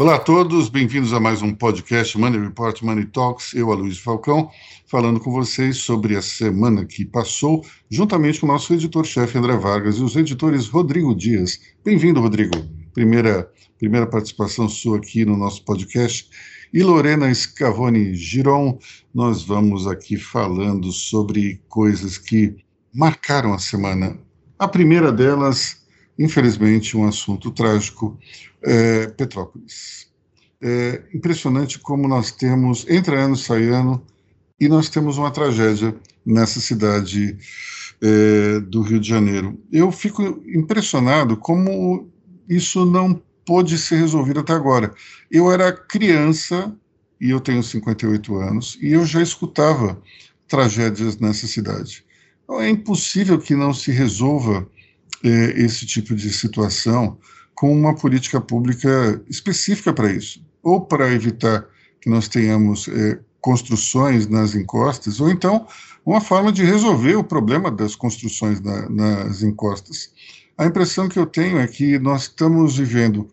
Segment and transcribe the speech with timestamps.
[0.00, 3.52] Olá a todos, bem-vindos a mais um podcast Money Report Money Talks.
[3.52, 4.48] Eu, Luiz Falcão,
[4.86, 9.96] falando com vocês sobre a semana que passou, juntamente com o nosso editor-chefe André Vargas
[9.96, 11.60] e os editores Rodrigo Dias.
[11.84, 12.56] Bem-vindo, Rodrigo.
[12.94, 16.30] Primeira, primeira participação sua aqui no nosso podcast.
[16.72, 18.78] E Lorena Scavone Giron,
[19.14, 22.56] nós vamos aqui falando sobre coisas que
[22.90, 24.18] marcaram a semana.
[24.58, 25.82] A primeira delas,
[26.18, 28.18] infelizmente, um assunto trágico,
[28.62, 30.08] é, Petrópolis.
[30.62, 34.04] É impressionante como nós temos, entra ano, sai ano,
[34.58, 37.38] e nós temos uma tragédia nessa cidade
[38.02, 39.58] é, do Rio de Janeiro.
[39.72, 42.10] Eu fico impressionado como
[42.48, 44.92] isso não pôde ser resolvido até agora.
[45.30, 46.74] Eu era criança,
[47.20, 50.00] e eu tenho 58 anos, e eu já escutava
[50.46, 52.04] tragédias nessa cidade.
[52.44, 54.68] Então, é impossível que não se resolva
[55.22, 55.28] é,
[55.62, 57.18] esse tipo de situação
[57.60, 61.66] com uma política pública específica para isso, ou para evitar
[62.00, 65.66] que nós tenhamos é, construções nas encostas, ou então
[66.04, 70.10] uma forma de resolver o problema das construções na, nas encostas.
[70.56, 73.28] A impressão que eu tenho é que nós estamos vivendo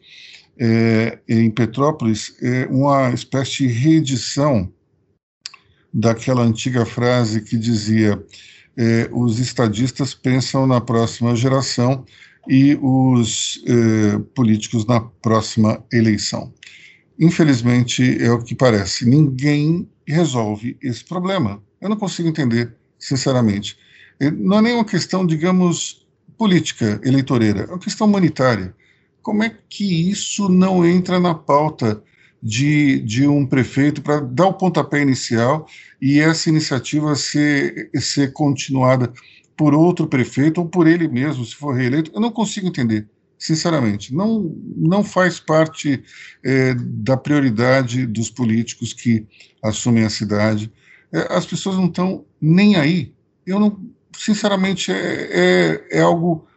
[0.59, 4.69] é, em Petrópolis é, uma espécie de reedição
[5.93, 8.21] daquela antiga frase que dizia
[8.75, 12.03] é, os estadistas pensam na próxima geração
[12.49, 16.53] e os eh, políticos na próxima eleição.
[17.19, 19.05] Infelizmente, é o que parece.
[19.07, 21.61] Ninguém resolve esse problema.
[21.81, 23.77] Eu não consigo entender, sinceramente.
[24.37, 28.73] Não é nem uma questão, digamos, política eleitoreira, é uma questão humanitária.
[29.21, 32.01] Como é que isso não entra na pauta
[32.41, 35.67] de, de um prefeito para dar o pontapé inicial
[36.01, 39.11] e essa iniciativa ser, ser continuada
[39.57, 44.13] por outro prefeito ou por ele mesmo, se for reeleito, eu não consigo entender, sinceramente.
[44.13, 46.03] Não, não faz parte
[46.45, 49.25] é, da prioridade dos políticos que
[49.63, 50.71] assumem a cidade.
[51.11, 53.11] É, as pessoas não estão nem aí.
[53.45, 53.79] Eu não,
[54.15, 56.47] sinceramente, é, é, é algo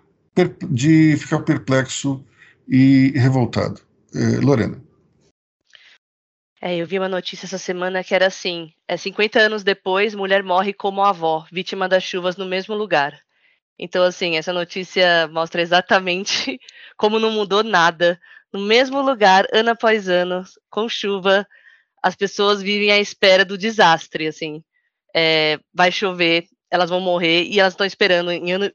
[0.70, 2.22] de ficar perplexo
[2.68, 3.80] e revoltado.
[4.14, 4.89] É, Lorena.
[6.60, 10.42] É, eu vi uma notícia essa semana que era assim: é 50 anos depois, mulher
[10.42, 13.18] morre como avó, vítima das chuvas no mesmo lugar.
[13.78, 16.60] Então, assim, essa notícia mostra exatamente
[16.98, 18.20] como não mudou nada.
[18.52, 21.46] No mesmo lugar, ano após ano, com chuva,
[22.02, 24.62] as pessoas vivem à espera do desastre, assim.
[25.14, 28.70] É, vai chover, elas vão morrer e elas estão esperando em ano,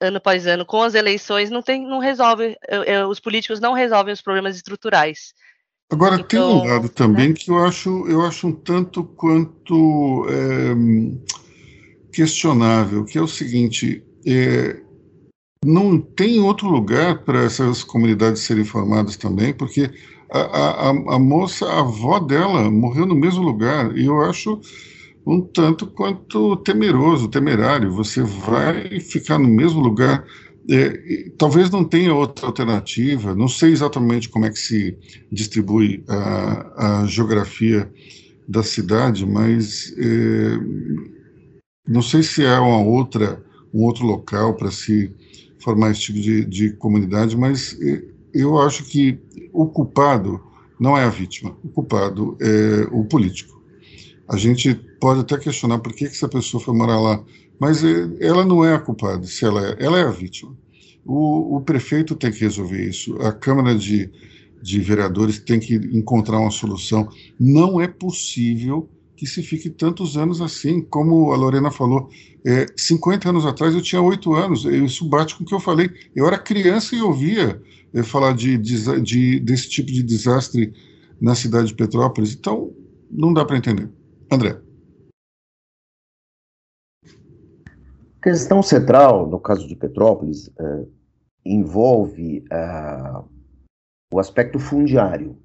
[0.00, 0.66] ano após ano.
[0.66, 4.56] Com as eleições, não tem, não resolve, é, é, os políticos não resolvem os problemas
[4.56, 5.32] estruturais.
[5.90, 7.34] Agora então, tem um então, lado também né?
[7.34, 10.74] que eu acho, eu acho um tanto quanto é,
[12.12, 14.80] questionável, que é o seguinte: é,
[15.64, 19.90] não tem outro lugar para essas comunidades serem formadas também, porque
[20.30, 24.60] a, a, a, moça, a avó dela, morreu no mesmo lugar, e eu acho
[25.26, 27.92] um tanto quanto temeroso, temerário.
[27.92, 30.24] Você vai ficar no mesmo lugar
[30.70, 34.96] é, talvez não tenha outra alternativa, não sei exatamente como é que se
[35.30, 37.90] distribui a, a geografia
[38.46, 40.58] da cidade, mas é,
[41.88, 43.44] não sei se há uma outra,
[43.74, 45.12] um outro local para se
[45.58, 49.18] formar esse tipo de, de comunidade, mas é, eu acho que
[49.52, 50.40] o culpado
[50.78, 53.60] não é a vítima, o culpado é o político.
[54.28, 57.22] A gente pode até questionar por que, que essa pessoa foi morar lá,
[57.60, 60.56] mas eh, ela não é a culpada, se ela é, ela é a vítima.
[61.04, 64.10] O, o prefeito tem que resolver isso, a Câmara de,
[64.62, 67.08] de Vereadores tem que encontrar uma solução.
[67.38, 72.08] Não é possível que se fique tantos anos assim, como a Lorena falou.
[72.42, 75.90] É, 50 anos atrás eu tinha 8 anos, isso bate com o que eu falei.
[76.16, 77.60] Eu era criança e ouvia
[77.92, 80.72] é, falar de, de, de, desse tipo de desastre
[81.20, 82.72] na cidade de Petrópolis, então
[83.10, 83.90] não dá para entender.
[84.30, 84.58] André.
[88.20, 90.84] A questão central, no caso de Petrópolis, é,
[91.42, 93.22] envolve é,
[94.12, 95.38] o aspecto fundiário.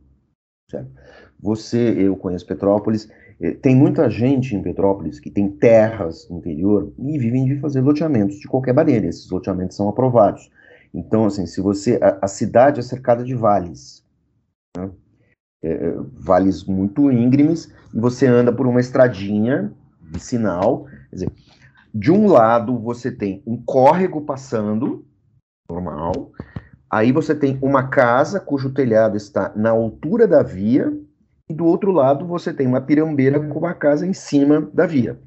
[0.70, 0.92] Certo?
[1.40, 6.92] Você, eu conheço Petrópolis, é, tem muita gente em Petrópolis que tem terras no interior
[7.00, 9.08] e vivem de fazer loteamentos de qualquer maneira.
[9.08, 10.52] Esses loteamentos são aprovados.
[10.94, 11.98] Então, assim, se você.
[12.02, 14.04] A, a cidade é cercada de vales.
[14.76, 14.92] Né?
[15.64, 19.74] É, vales muito íngremes, e você anda por uma estradinha
[20.12, 20.86] de sinal.
[21.10, 21.32] Quer dizer,
[21.96, 25.06] de um lado você tem um córrego passando,
[25.70, 26.34] normal.
[26.92, 30.94] Aí você tem uma casa cujo telhado está na altura da via,
[31.50, 35.18] e do outro lado você tem uma pirambeira com uma casa em cima da via.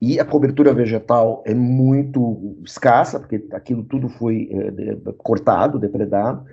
[0.00, 6.46] E a cobertura vegetal é muito escassa, porque aquilo tudo foi é, de, cortado, depredado.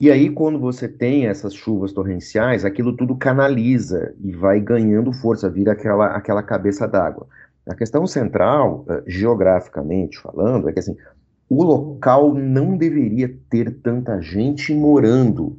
[0.00, 5.50] E aí, quando você tem essas chuvas torrenciais, aquilo tudo canaliza e vai ganhando força,
[5.50, 7.26] vira aquela, aquela cabeça d'água.
[7.68, 10.96] A questão central, uh, geograficamente falando, é que assim,
[11.48, 15.58] o local não deveria ter tanta gente morando.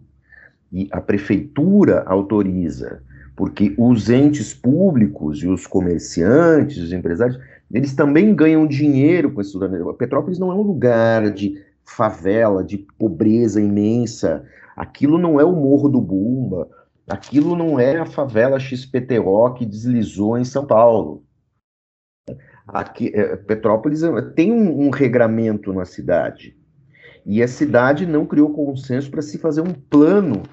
[0.71, 3.03] E a prefeitura autoriza,
[3.35, 7.39] porque os entes públicos e os comerciantes, os empresários,
[7.71, 9.59] eles também ganham dinheiro com isso.
[9.97, 14.43] Petrópolis não é um lugar de favela, de pobreza imensa.
[14.75, 16.67] Aquilo não é o Morro do Bumba,
[17.07, 21.23] aquilo não é a favela XPTO que deslizou em São Paulo.
[22.67, 26.55] Aqui, é, Petrópolis é, tem um, um regramento na cidade.
[27.25, 30.43] E a cidade não criou consenso para se fazer um plano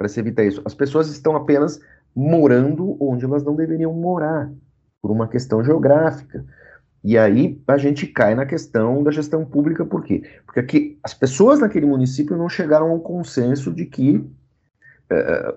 [0.00, 0.62] para se evitar isso.
[0.64, 1.78] As pessoas estão apenas
[2.16, 4.50] morando onde elas não deveriam morar,
[5.02, 6.42] por uma questão geográfica.
[7.04, 10.22] E aí a gente cai na questão da gestão pública, por quê?
[10.46, 14.24] Porque aqui, as pessoas naquele município não chegaram ao consenso de que
[15.10, 15.54] é,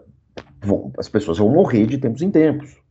[0.61, 2.82] vão, as pessoas vão morrer de tempos em tempos.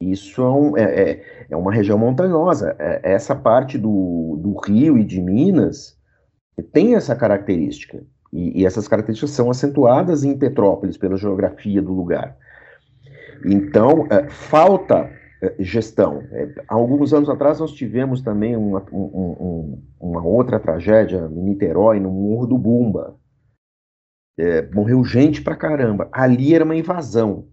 [0.00, 2.76] Isso é, um, é, é, é uma região montanhosa.
[2.78, 5.98] É, essa parte do, do Rio e de Minas
[6.72, 8.02] tem essa característica.
[8.32, 12.36] E, e, essas características são acentuadas em Petrópolis pela geografia do lugar.
[13.44, 15.10] Então, é, falta
[15.42, 16.22] é, gestão.
[16.30, 21.98] É, alguns anos atrás nós tivemos também uma, um, um, uma outra tragédia em Niterói,
[21.98, 23.16] no Morro do Bumba.
[24.38, 26.08] É, morreu gente pra caramba.
[26.12, 27.48] Ali era uma invasão,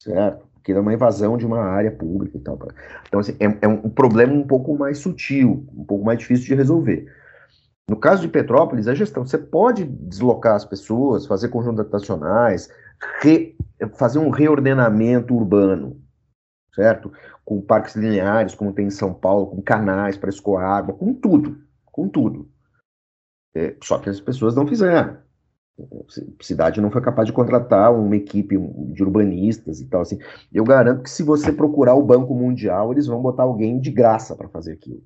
[0.00, 0.51] certo?
[0.62, 2.58] Que era uma invasão de uma área pública e tal.
[3.06, 6.54] Então, assim, é, é, um problema um pouco mais sutil, um pouco mais difícil de
[6.54, 7.06] resolver.
[7.88, 12.70] No caso de Petrópolis, a gestão, você pode deslocar as pessoas, fazer conjuntos habitacionais,
[13.20, 13.56] re,
[13.96, 16.00] fazer um reordenamento urbano,
[16.74, 17.12] certo?
[17.44, 21.58] Com parques lineares, como tem em São Paulo, com canais para escoar água, com tudo,
[21.84, 22.48] com tudo.
[23.54, 25.18] É, só que as pessoas não fizeram.
[25.78, 28.56] A cidade não foi capaz de contratar uma equipe
[28.92, 30.18] de urbanistas e tal assim.
[30.52, 34.36] Eu garanto que se você procurar o Banco Mundial, eles vão botar alguém de graça
[34.36, 35.02] para fazer aquilo.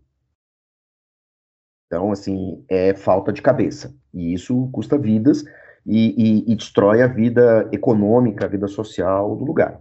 [1.86, 3.94] Então, assim, é falta de cabeça.
[4.12, 5.44] E isso custa vidas
[5.86, 9.80] e, e, e destrói a vida econômica, a vida social do lugar.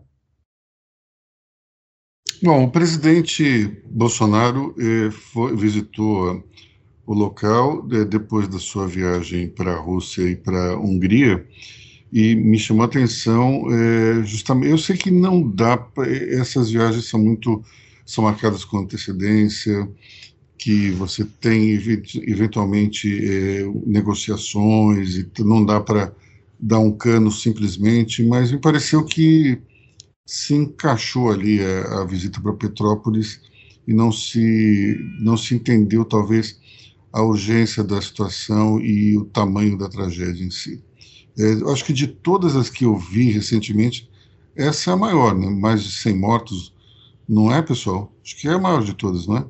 [2.43, 6.43] Bom, o presidente Bolsonaro eh, foi, visitou
[7.05, 11.45] o local é, depois da sua viagem para a Rússia e para a Hungria
[12.11, 17.05] e me chamou a atenção é, justamente eu sei que não dá pra, essas viagens
[17.05, 17.63] são muito
[18.05, 19.87] são marcadas com antecedência
[20.57, 26.13] que você tem eventualmente é, negociações e não dá para
[26.59, 29.59] dar um cano simplesmente mas me pareceu que
[30.25, 33.41] se encaixou ali a, a visita para Petrópolis
[33.87, 36.59] e não se não se entendeu talvez
[37.15, 40.83] a urgência da situação e o tamanho da tragédia em si.
[41.39, 44.11] É, eu acho que de todas as que eu vi recentemente,
[44.53, 45.49] essa é a maior, né?
[45.49, 46.75] mais de 100 mortos,
[47.27, 48.11] não é, pessoal?
[48.21, 49.45] Acho que é a maior de todas, não é?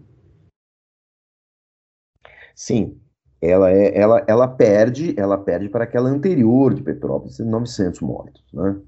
[2.53, 3.00] Sim,
[3.41, 8.79] ela, é, ela, ela perde ela perde para aquela anterior de Petrópolis, 900 mortos, né?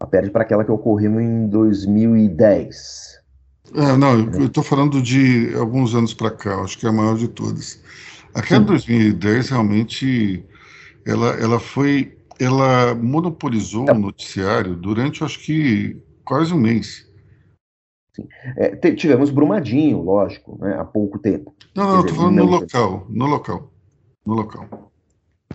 [0.00, 3.20] Ela perde para aquela que ocorreu em 2010.
[3.72, 7.16] É, não, eu estou falando de alguns anos para cá, acho que é a maior
[7.16, 7.80] de todas.
[8.36, 10.44] Aquela de 2010 realmente
[11.06, 17.06] ela, ela foi, ela monopolizou o noticiário durante, acho que, quase um mês.
[18.56, 21.54] É, tivemos Brumadinho, lógico, né, há pouco tempo.
[21.74, 22.44] Não, não, estou falando não...
[22.44, 23.72] no local, no local,
[24.26, 24.92] no local.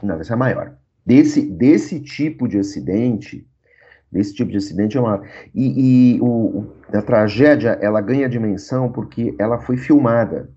[0.01, 0.75] Não, essa é a maior.
[1.05, 3.45] Desse, desse tipo de acidente,
[4.11, 5.21] desse tipo de acidente é uma...
[5.53, 10.49] E, e o, a tragédia, ela ganha dimensão porque ela foi filmada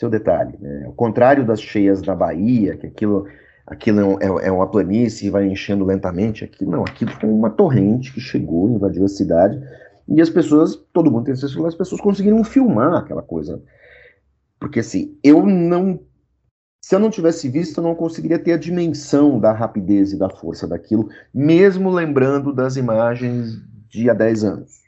[0.00, 0.56] seu detalhe.
[0.58, 0.84] Né?
[0.86, 3.28] Ao contrário das cheias da Bahia, que aquilo,
[3.66, 7.50] aquilo é, é, é uma planície e vai enchendo lentamente, aqui não, aquilo foi uma
[7.50, 9.60] torrente que chegou, invadiu a cidade,
[10.08, 13.62] e as pessoas, todo mundo tem acesso as pessoas conseguiram filmar aquela coisa.
[14.58, 16.00] Porque assim, eu não.
[16.82, 20.30] Se eu não tivesse visto, eu não conseguiria ter a dimensão da rapidez e da
[20.30, 24.80] força daquilo, mesmo lembrando das imagens de há 10 anos.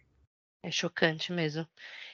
[0.63, 1.67] É chocante mesmo.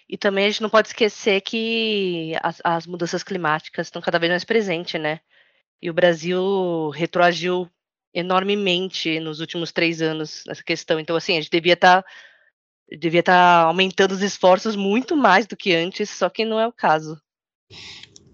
[0.08, 4.30] E também a gente não pode esquecer que as, as mudanças climáticas estão cada vez
[4.30, 5.20] mais presentes, né?
[5.82, 7.68] E o Brasil retroagiu
[8.14, 10.98] enormemente nos últimos três anos nessa questão.
[10.98, 12.08] Então, assim, a gente devia estar tá,
[12.98, 16.66] devia estar tá aumentando os esforços muito mais do que antes, só que não é
[16.66, 17.20] o caso.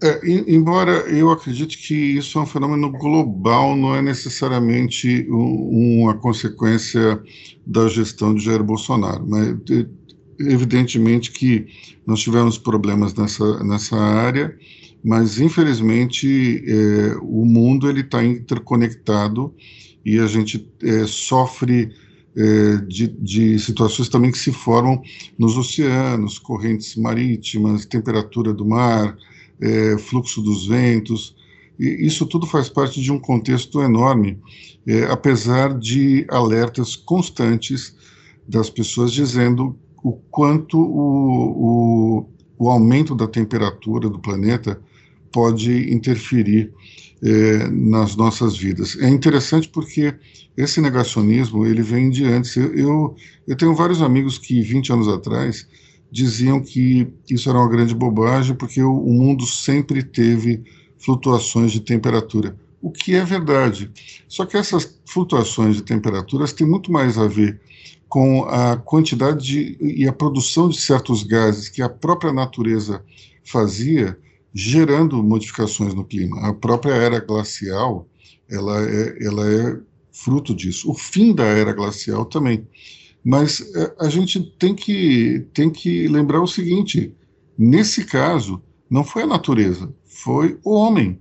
[0.01, 6.17] É, embora eu acredite que isso é um fenômeno global, não é necessariamente um, uma
[6.17, 7.21] consequência
[7.65, 9.55] da gestão de Jair Bolsonaro, mas
[10.39, 11.67] evidentemente que
[12.05, 14.57] nós tivemos problemas nessa, nessa área,
[15.03, 19.53] mas infelizmente é, o mundo ele está interconectado
[20.03, 21.91] e a gente é, sofre
[22.35, 25.01] é, de, de, situações também que se formam
[25.37, 29.17] nos oceanos, correntes marítimas, temperatura do mar,
[29.61, 31.35] é, fluxo dos ventos.
[31.79, 34.37] E isso tudo faz parte de um contexto enorme,
[34.85, 37.95] é, apesar de alertas constantes
[38.47, 44.79] das pessoas dizendo o quanto o, o, o aumento da temperatura do planeta
[45.31, 46.71] pode interferir
[47.23, 48.95] é, nas nossas vidas.
[49.01, 50.13] É interessante porque
[50.55, 52.55] esse negacionismo ele vem de antes.
[52.55, 53.15] Eu, eu,
[53.47, 55.67] eu, tenho vários amigos que 20 anos atrás
[56.11, 60.63] diziam que isso era uma grande bobagem porque o, o mundo sempre teve
[60.99, 63.89] flutuações de temperatura, o que é verdade.
[64.27, 67.59] Só que essas flutuações de temperaturas têm muito mais a ver
[68.07, 73.03] com a quantidade de, e a produção de certos gases que a própria natureza
[73.43, 74.17] fazia,
[74.53, 76.47] gerando modificações no clima.
[76.47, 78.07] A própria era glacial,
[78.49, 79.79] ela é, ela é
[80.11, 80.89] fruto disso.
[80.89, 82.67] O fim da era glacial também.
[83.23, 87.13] Mas é, a gente tem que, tem que lembrar o seguinte:
[87.57, 91.19] nesse caso, não foi a natureza, foi o homem.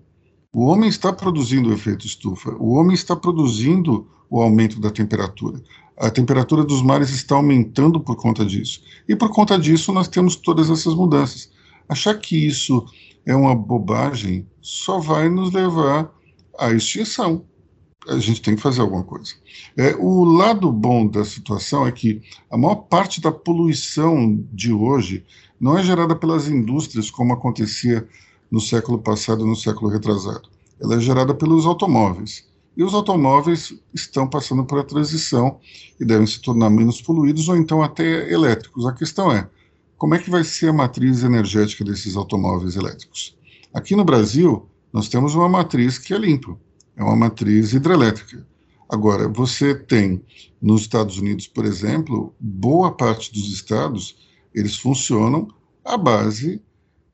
[0.52, 5.60] O homem está produzindo o efeito estufa, o homem está produzindo o aumento da temperatura.
[5.96, 8.82] A temperatura dos mares está aumentando por conta disso.
[9.08, 11.50] E por conta disso, nós temos todas essas mudanças.
[11.88, 12.84] Achar que isso
[13.24, 16.10] é uma bobagem só vai nos levar
[16.58, 17.44] à extinção.
[18.08, 19.32] A gente tem que fazer alguma coisa.
[19.76, 22.20] É, o lado bom da situação é que
[22.50, 25.24] a maior parte da poluição de hoje
[25.58, 28.06] não é gerada pelas indústrias, como acontecia
[28.50, 30.48] no século passado no século retrasado.
[30.80, 32.46] Ela é gerada pelos automóveis.
[32.76, 35.60] E os automóveis estão passando por a transição
[35.98, 38.86] e devem se tornar menos poluídos ou então até elétricos.
[38.86, 39.48] A questão é,
[39.96, 43.36] como é que vai ser a matriz energética desses automóveis elétricos?
[43.72, 46.56] Aqui no Brasil, nós temos uma matriz que é limpa,
[46.96, 48.46] é uma matriz hidrelétrica.
[48.88, 50.22] Agora, você tem
[50.60, 54.16] nos Estados Unidos, por exemplo, boa parte dos estados,
[54.54, 55.48] eles funcionam
[55.84, 56.62] à base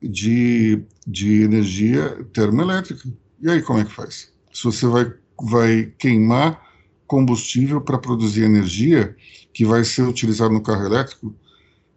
[0.02, 3.08] de, de energia termoelétrica.
[3.40, 4.32] E aí como é que faz?
[4.52, 6.60] Se você vai, vai queimar
[7.06, 9.16] combustível para produzir energia
[9.52, 11.34] que vai ser utilizado no carro elétrico,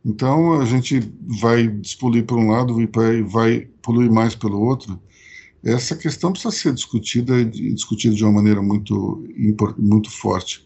[0.05, 4.99] então a gente vai despoluir por um lado e vai, vai poluir mais pelo outro.
[5.63, 9.23] Essa questão precisa ser discutida e discutida de uma maneira muito,
[9.77, 10.65] muito forte.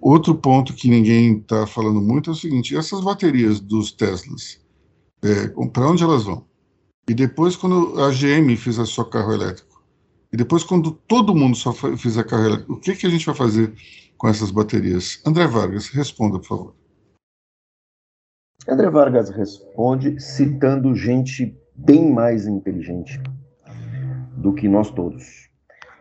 [0.00, 4.60] Outro ponto que ninguém está falando muito é o seguinte: essas baterias dos Teslas,
[5.22, 6.44] é, para onde elas vão?
[7.08, 9.69] E depois, quando a GM fizer só carro elétrico,
[10.32, 13.72] e depois, quando todo mundo só fizer elétrico, o que, que a gente vai fazer
[14.16, 15.20] com essas baterias?
[15.26, 16.74] André Vargas, responda, por favor.
[18.68, 23.20] André Vargas responde citando gente bem mais inteligente
[24.36, 25.50] do que nós todos.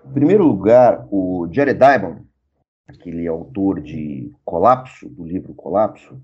[0.05, 2.21] Em primeiro lugar, o Jared Diamond,
[2.87, 6.21] aquele autor de Colapso, do livro Colapso,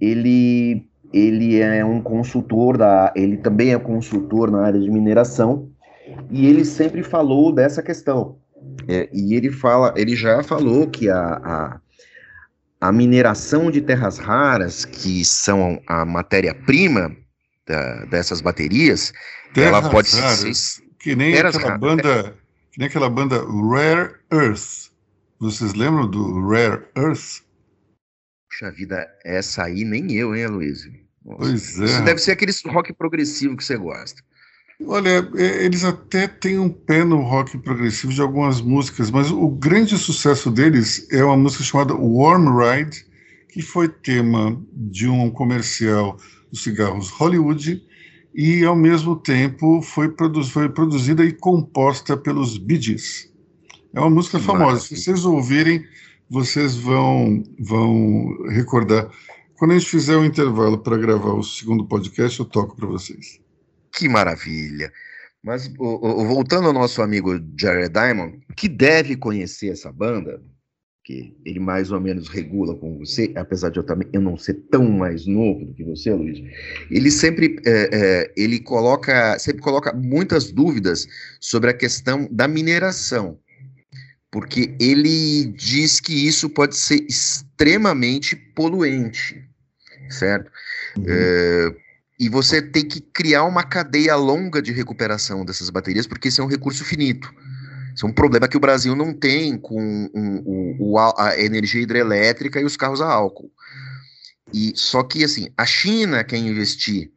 [0.00, 5.69] ele ele é um consultor da, ele também é consultor na área de mineração
[6.30, 8.38] e ele sempre falou dessa questão.
[8.88, 11.80] É, e ele fala, ele já falou que a, a,
[12.80, 17.16] a mineração de terras raras, que são a matéria-prima
[18.10, 19.12] dessas baterias,
[19.54, 22.36] terras ela pode raras, ser que nem aquela banda,
[22.72, 24.90] que nem aquela banda Rare Earth.
[25.38, 27.42] Vocês lembram do Rare Earth?
[28.50, 30.86] Puxa vida, essa aí nem eu, hein, Luiz?
[31.24, 31.84] Pois é.
[31.84, 34.22] Isso deve ser aquele rock progressivo que você gosta.
[34.86, 39.48] Olha, é, eles até têm um pé no rock progressivo de algumas músicas, mas o
[39.48, 43.04] grande sucesso deles é uma música chamada Warm Ride,
[43.48, 46.16] que foi tema de um comercial
[46.50, 47.82] dos cigarros Hollywood
[48.34, 53.30] e, ao mesmo tempo, foi, produ foi produzida e composta pelos Bee Gees.
[53.92, 54.80] É uma música famosa.
[54.80, 55.84] Se vocês ouvirem,
[56.28, 59.10] vocês vão, vão recordar.
[59.56, 62.86] Quando a gente fizer o um intervalo para gravar o segundo podcast, eu toco para
[62.86, 63.40] vocês.
[63.92, 64.92] Que maravilha!
[65.42, 70.42] Mas o, o, voltando ao nosso amigo Jared Diamond, que deve conhecer essa banda,
[71.02, 74.54] que ele mais ou menos regula com você, apesar de eu também eu não ser
[74.70, 76.38] tão mais novo do que você, Luiz,
[76.90, 81.08] ele sempre é, é, ele coloca sempre coloca muitas dúvidas
[81.40, 83.38] sobre a questão da mineração
[84.30, 89.44] porque ele diz que isso pode ser extremamente poluente,
[90.08, 90.50] certo?
[90.96, 91.04] Uhum.
[91.08, 91.76] É,
[92.20, 96.44] e você tem que criar uma cadeia longa de recuperação dessas baterias, porque esse é
[96.44, 97.34] um recurso finito.
[97.94, 99.80] Isso é um problema que o Brasil não tem com
[100.14, 103.50] um, um, a energia hidrelétrica e os carros a álcool.
[104.52, 107.10] E só que assim, a China quer investir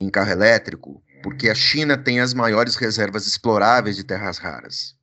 [0.00, 4.96] em carro elétrico porque a China tem as maiores reservas exploráveis de terras raras.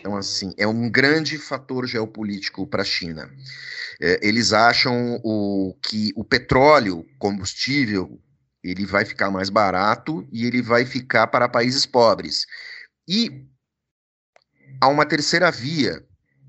[0.00, 3.30] Então, assim, é um grande fator geopolítico para a China.
[4.00, 8.20] É, eles acham o, que o petróleo, combustível,
[8.62, 12.46] ele vai ficar mais barato e ele vai ficar para países pobres.
[13.08, 13.44] E
[14.80, 16.04] há uma terceira via,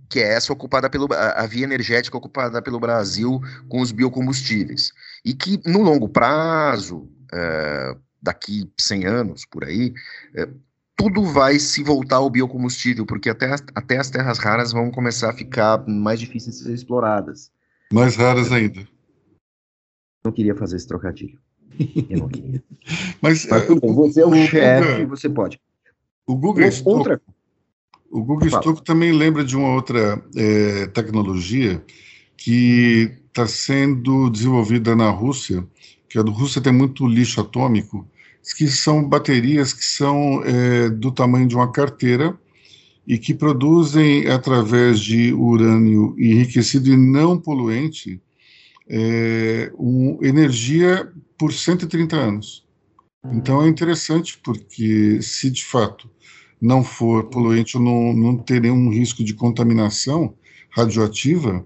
[0.09, 4.91] que é essa ocupada pelo a, via energética ocupada pelo Brasil com os biocombustíveis.
[5.25, 9.93] E que no longo prazo, é, daqui 100 anos por aí,
[10.35, 10.47] é,
[10.95, 15.33] tudo vai se voltar ao biocombustível, porque até, até as terras raras vão começar a
[15.33, 17.51] ficar mais difíceis de ser exploradas.
[17.91, 18.87] Mais raras ainda.
[20.23, 21.39] Não queria fazer esse trocadilho.
[22.09, 22.63] Eu não queria.
[23.21, 25.59] Mas, Mas tudo bem, você é o, chefe, você pode.
[26.25, 27.21] O Google Stocco, outra...
[28.11, 31.83] o Google Stocco também lembra de uma outra é, tecnologia
[32.37, 35.65] que está sendo desenvolvida na Rússia,
[36.07, 38.07] que a Rússia tem muito lixo atômico,
[38.57, 42.37] que são baterias que são é, do tamanho de uma carteira
[43.07, 48.21] e que produzem, através de urânio enriquecido e não poluente,
[48.87, 52.65] é, um, energia por 130 anos.
[53.31, 56.09] Então é interessante, porque se de fato
[56.61, 60.33] não for poluente ou não, não ter nenhum risco de contaminação
[60.69, 61.65] radioativa,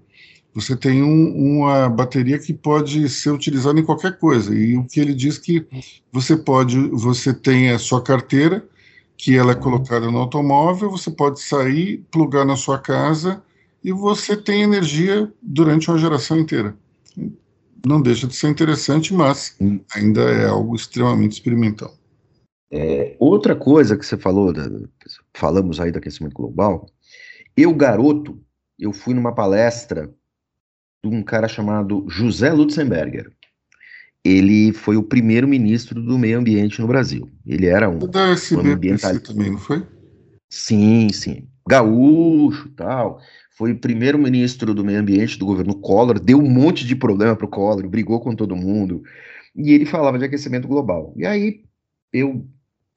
[0.54, 4.56] você tem um, uma bateria que pode ser utilizada em qualquer coisa.
[4.56, 5.66] E o que ele diz que
[6.12, 8.68] você pode, você tem a sua carteira,
[9.16, 13.44] que ela é colocada no automóvel, você pode sair, plugar na sua casa
[13.84, 16.76] e você tem energia durante uma geração inteira.
[17.86, 19.56] Não deixa de ser interessante, mas
[19.94, 21.96] ainda é algo extremamente experimental.
[22.70, 24.70] É, outra coisa que você falou, da,
[25.34, 26.90] falamos aí do aquecimento global,
[27.56, 28.40] eu, garoto,
[28.78, 30.14] eu fui numa palestra
[31.04, 33.32] de um cara chamado José Lutzenberger.
[34.24, 37.30] Ele foi o primeiro ministro do meio ambiente no Brasil.
[37.46, 39.86] Ele era um, da um ambientalista também, não foi?
[40.50, 41.48] Sim, sim.
[41.68, 43.20] Gaúcho, tal.
[43.58, 47.36] Foi o primeiro ministro do meio ambiente do governo Collor, deu um monte de problema
[47.36, 49.04] para o Collor, brigou com todo mundo.
[49.56, 51.14] E ele falava de aquecimento global.
[51.16, 51.64] E aí,
[52.14, 52.46] eu,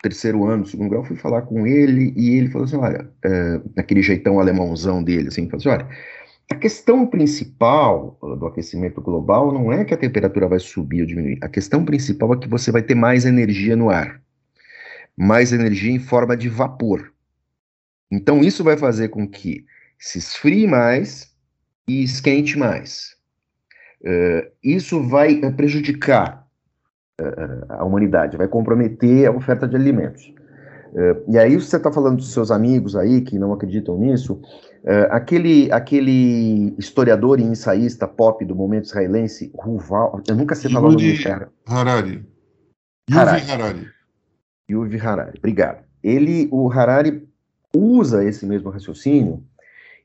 [0.03, 4.03] terceiro ano, segundo grau, fui falar com ele e ele falou assim: olha, é, naquele
[4.03, 5.89] jeitão alemãozão dele, assim, falou assim: olha
[6.51, 11.07] a questão principal uh, do aquecimento global não é que a temperatura vai subir ou
[11.07, 11.39] diminuir.
[11.41, 14.21] A questão principal é que você vai ter mais energia no ar.
[15.17, 17.13] Mais energia em forma de vapor.
[18.11, 19.65] Então, isso vai fazer com que
[19.99, 21.31] se esfrie mais
[21.87, 23.17] e esquente mais.
[24.03, 26.47] Uh, isso vai uh, prejudicar
[27.21, 30.33] uh, a humanidade, vai comprometer a oferta de alimentos.
[31.29, 34.41] e aí, você está falando dos seus amigos aí que não acreditam nisso,
[34.83, 40.89] Uh, aquele, aquele historiador e ensaísta pop do momento israelense, Ruval, eu nunca sei falar
[40.89, 41.53] o nome do cara.
[41.67, 42.27] Harari.
[43.11, 43.89] Yuvi Harari.
[44.71, 45.85] Yuvi Harari, obrigado.
[46.03, 47.29] Ele, o Harari
[47.75, 49.43] usa esse mesmo raciocínio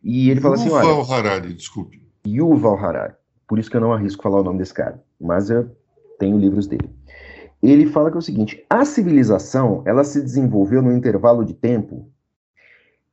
[0.03, 0.87] e ele fala assim, olha...
[0.87, 2.01] Yuval Harari, desculpe.
[2.27, 3.13] Yuval Harari.
[3.47, 5.69] Por isso que eu não arrisco falar o nome desse cara, mas eu
[6.19, 6.89] tenho livros dele.
[7.61, 12.09] Ele fala que é o seguinte, a civilização, ela se desenvolveu num intervalo de tempo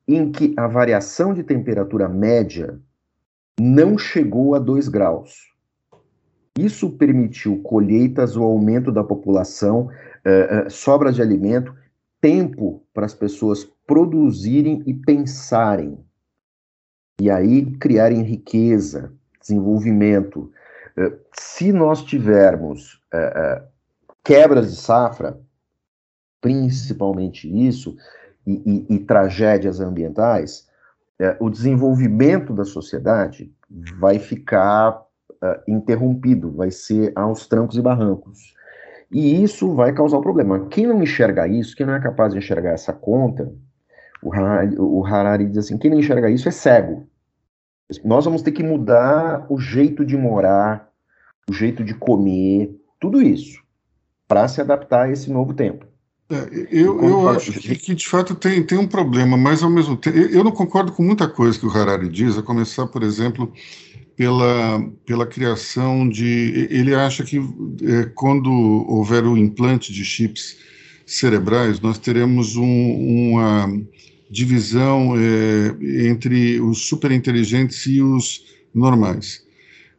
[0.07, 2.79] em que a variação de temperatura média
[3.59, 5.53] não chegou a 2 graus.
[6.59, 11.75] Isso permitiu colheitas, o aumento da população, uh, uh, sobra de alimento,
[12.22, 15.98] tempo para as pessoas produzirem e pensarem.
[17.20, 20.50] E aí criarem riqueza, desenvolvimento.
[20.96, 23.02] Uh, se nós tivermos
[24.24, 25.38] quebras de safra,
[26.40, 27.94] principalmente isso,
[28.46, 30.66] e, e, e tragédias ambientais,
[31.38, 33.54] o desenvolvimento da sociedade
[33.98, 35.04] vai ficar
[35.68, 38.54] interrompido, vai ser aos trancos e barrancos.
[39.12, 40.66] E isso vai causar um problema.
[40.68, 43.53] Quem não enxerga isso, quem não é capaz de enxergar essa conta,
[44.22, 47.07] o Harari, o Harari diz assim: quem não enxerga isso é cego.
[48.05, 50.88] Nós vamos ter que mudar o jeito de morar,
[51.48, 53.61] o jeito de comer, tudo isso,
[54.27, 55.85] para se adaptar a esse novo tempo.
[56.31, 59.94] É, eu, eu acho que, que, de fato tem, tem um problema, mas ao mesmo
[59.94, 60.16] tempo.
[60.16, 63.53] Eu não concordo com muita coisa que o Harari diz, a começar, por exemplo,
[64.16, 66.68] pela, pela criação de.
[66.70, 68.51] Ele acha que é, quando
[68.88, 70.57] houver o implante de chips
[71.07, 73.68] cerebrais, nós teremos um, uma
[74.31, 78.44] divisão é, entre os superinteligentes e os
[78.75, 79.44] normais.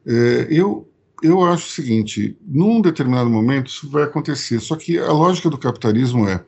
[0.06, 0.88] É, eu
[1.24, 4.60] eu acho o seguinte: num determinado momento isso vai acontecer.
[4.60, 6.44] Só que a lógica do capitalismo é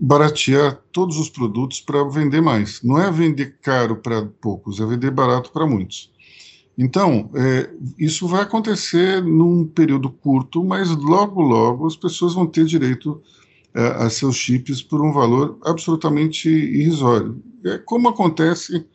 [0.00, 2.82] baratear todos os produtos para vender mais.
[2.82, 6.11] Não é vender caro para poucos, é vender barato para muitos.
[6.76, 12.64] Então, é, isso vai acontecer num período curto, mas logo, logo as pessoas vão ter
[12.64, 13.20] direito
[13.74, 17.42] é, a seus chips por um valor absolutamente irrisório.
[17.64, 18.86] É como acontece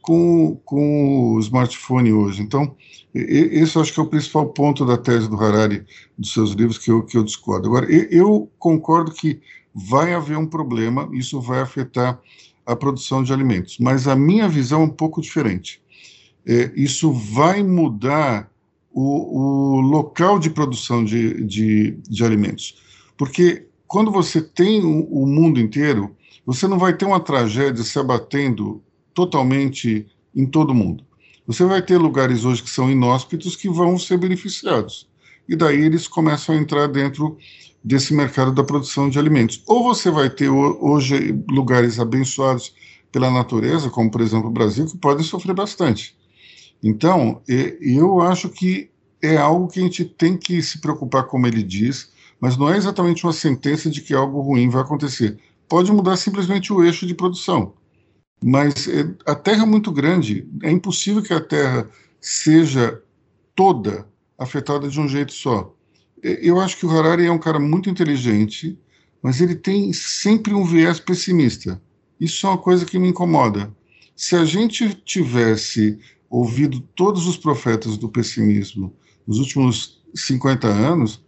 [0.00, 2.42] com, com o smartphone hoje.
[2.42, 2.74] Então,
[3.14, 5.84] esse eu acho que é o principal ponto da tese do Harari,
[6.18, 7.68] dos seus livros, que eu, que eu discordo.
[7.68, 9.40] Agora, eu concordo que
[9.74, 12.18] vai haver um problema, isso vai afetar
[12.64, 15.80] a produção de alimentos, mas a minha visão é um pouco diferente
[16.46, 18.50] é, isso vai mudar
[18.92, 22.76] o, o local de produção de, de, de, alimentos.
[23.16, 27.98] Porque quando você tem o, o mundo inteiro, você não vai ter uma tragédia se
[27.98, 28.82] abatendo
[29.12, 31.04] totalmente em todo mundo.
[31.46, 35.08] Você vai ter lugares hoje que são inóspitos que vão ser beneficiados.
[35.48, 37.36] E daí eles começam a entrar dentro
[37.82, 39.62] desse mercado da produção de alimentos.
[39.66, 42.74] Ou você vai ter hoje lugares abençoados
[43.12, 46.15] pela natureza, como por exemplo o Brasil, que podem sofrer bastante.
[46.82, 48.90] Então, eu acho que
[49.22, 52.76] é algo que a gente tem que se preocupar, como ele diz, mas não é
[52.76, 55.38] exatamente uma sentença de que algo ruim vai acontecer.
[55.68, 57.74] Pode mudar simplesmente o eixo de produção.
[58.42, 61.88] Mas é, a Terra é muito grande, é impossível que a Terra
[62.20, 63.02] seja
[63.54, 64.06] toda
[64.38, 65.74] afetada de um jeito só.
[66.22, 68.78] Eu acho que o Harari é um cara muito inteligente,
[69.22, 71.80] mas ele tem sempre um viés pessimista.
[72.20, 73.74] Isso é uma coisa que me incomoda.
[74.14, 75.98] Se a gente tivesse
[76.38, 78.92] ouvido todos os profetas do pessimismo
[79.26, 81.24] nos últimos 50 anos,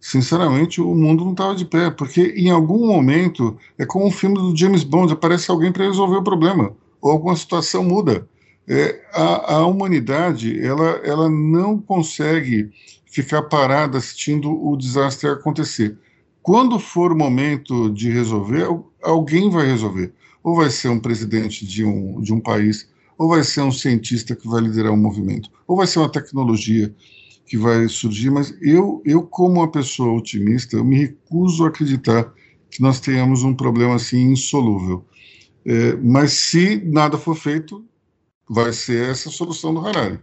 [0.00, 4.36] sinceramente, o mundo não estava de pé, porque em algum momento é como um filme
[4.36, 8.26] do James Bond, aparece alguém para resolver o problema, ou alguma situação muda.
[8.66, 12.70] É, a, a, humanidade ela, ela não consegue
[13.06, 15.96] ficar parada assistindo o desastre acontecer.
[16.42, 18.66] Quando for o momento de resolver,
[19.02, 20.12] alguém vai resolver.
[20.42, 24.36] Ou vai ser um presidente de um, de um país ou vai ser um cientista
[24.36, 26.94] que vai liderar um movimento, ou vai ser uma tecnologia
[27.46, 32.32] que vai surgir, mas eu, eu como uma pessoa otimista, eu me recuso a acreditar
[32.70, 35.04] que nós tenhamos um problema assim insolúvel.
[35.64, 37.84] É, mas se nada for feito,
[38.48, 40.18] vai ser essa solução do Harari.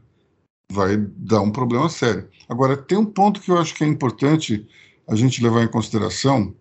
[0.72, 2.28] Vai dar um problema sério.
[2.48, 4.66] Agora, tem um ponto que eu acho que é importante
[5.08, 6.54] a gente levar em consideração,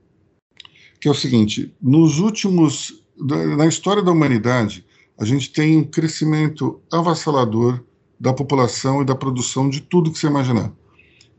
[1.00, 3.04] que é o seguinte: nos últimos,
[3.56, 4.84] na história da humanidade,
[5.22, 7.80] a gente tem um crescimento avassalador
[8.18, 10.72] da população e da produção de tudo que você imaginar.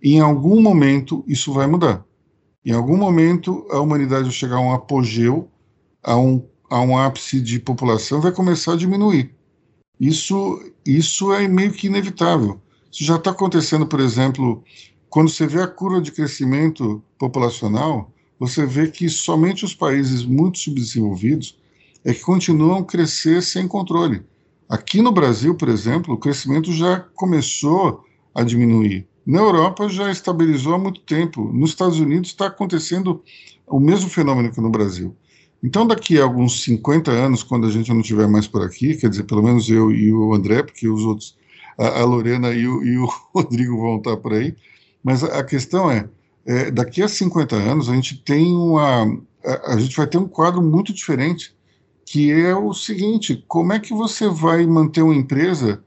[0.02, 2.06] em algum momento isso vai mudar.
[2.65, 5.50] Em algum momento a humanidade vai chegar a um apogeu,
[6.02, 9.36] a um, a um ápice de população, vai começar a diminuir.
[10.00, 12.62] Isso, isso é meio que inevitável.
[12.89, 14.63] Isso já está acontecendo, por exemplo,
[15.10, 20.60] quando você vê a curva de crescimento populacional, você vê que somente os países muito
[20.60, 21.62] subdesenvolvidos
[22.05, 24.23] é que continuam a crescer sem controle.
[24.67, 29.07] Aqui no Brasil, por exemplo, o crescimento já começou a diminuir.
[29.25, 31.49] Na Europa já estabilizou há muito tempo.
[31.53, 33.21] Nos Estados Unidos está acontecendo
[33.67, 35.15] o mesmo fenômeno que no Brasil.
[35.63, 39.09] Então, daqui a alguns 50 anos, quando a gente não estiver mais por aqui, quer
[39.09, 41.37] dizer, pelo menos eu e o André, porque os outros,
[41.77, 44.53] a, Lorena e o, e o, Rodrigo vão estar por aí,
[45.01, 46.09] mas a, a questão é,
[46.45, 49.03] é, daqui a 50 anos a gente tem uma,
[49.45, 51.55] a, a gente vai ter um quadro muito diferente
[52.13, 55.84] que é o seguinte: como é que você vai manter uma empresa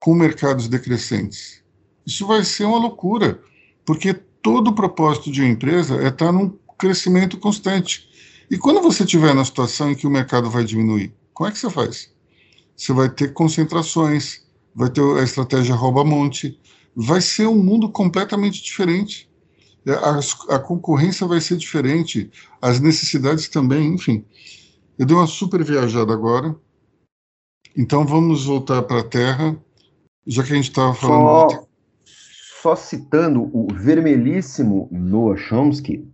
[0.00, 1.62] com mercados decrescentes?
[2.04, 3.40] Isso vai ser uma loucura,
[3.84, 8.10] porque todo o propósito de uma empresa é estar num crescimento constante.
[8.50, 11.58] E quando você estiver na situação em que o mercado vai diminuir, como é que
[11.60, 12.10] você faz?
[12.76, 16.58] Você vai ter concentrações, vai ter a estratégia rouba-monte,
[16.96, 19.30] vai ser um mundo completamente diferente.
[19.86, 22.28] A, a, concorrência vai ser diferente,
[22.60, 24.24] as necessidades também, enfim.
[25.00, 26.54] Eu dei uma super viajada agora.
[27.74, 29.56] Então vamos voltar para a Terra,
[30.26, 31.52] já que a gente estava falando.
[31.52, 31.66] Só,
[32.60, 36.06] só, citando o vermelhíssimo Noah Chomsky,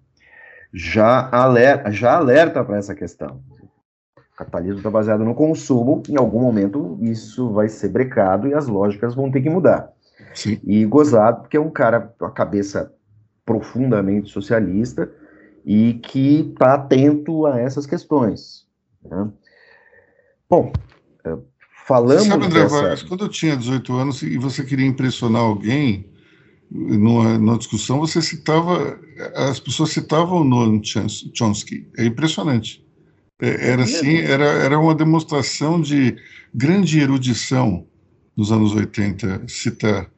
[0.72, 3.42] já alerta, já alerta para essa questão.
[4.16, 8.68] O capitalismo está baseado no consumo, em algum momento isso vai ser brecado e as
[8.68, 9.90] lógicas vão ter que mudar.
[10.32, 10.60] Sim.
[10.62, 12.94] E gozado, porque é um cara com a cabeça
[13.44, 15.10] profundamente socialista
[15.64, 18.65] e que está atento a essas questões.
[19.10, 19.30] Né?
[20.48, 20.72] Bom,
[21.24, 21.36] é,
[21.86, 22.26] falamos.
[22.26, 22.74] Sabe, André dessa...
[22.74, 26.08] Vargas, quando eu tinha 18 anos e você queria impressionar alguém
[26.70, 28.98] numa, numa discussão, você citava,
[29.34, 31.88] as pessoas citavam Noam Chomsky.
[31.96, 32.84] É impressionante.
[33.40, 36.16] É, era assim, era, era uma demonstração de
[36.54, 37.86] grande erudição
[38.36, 40.10] nos anos 80 citar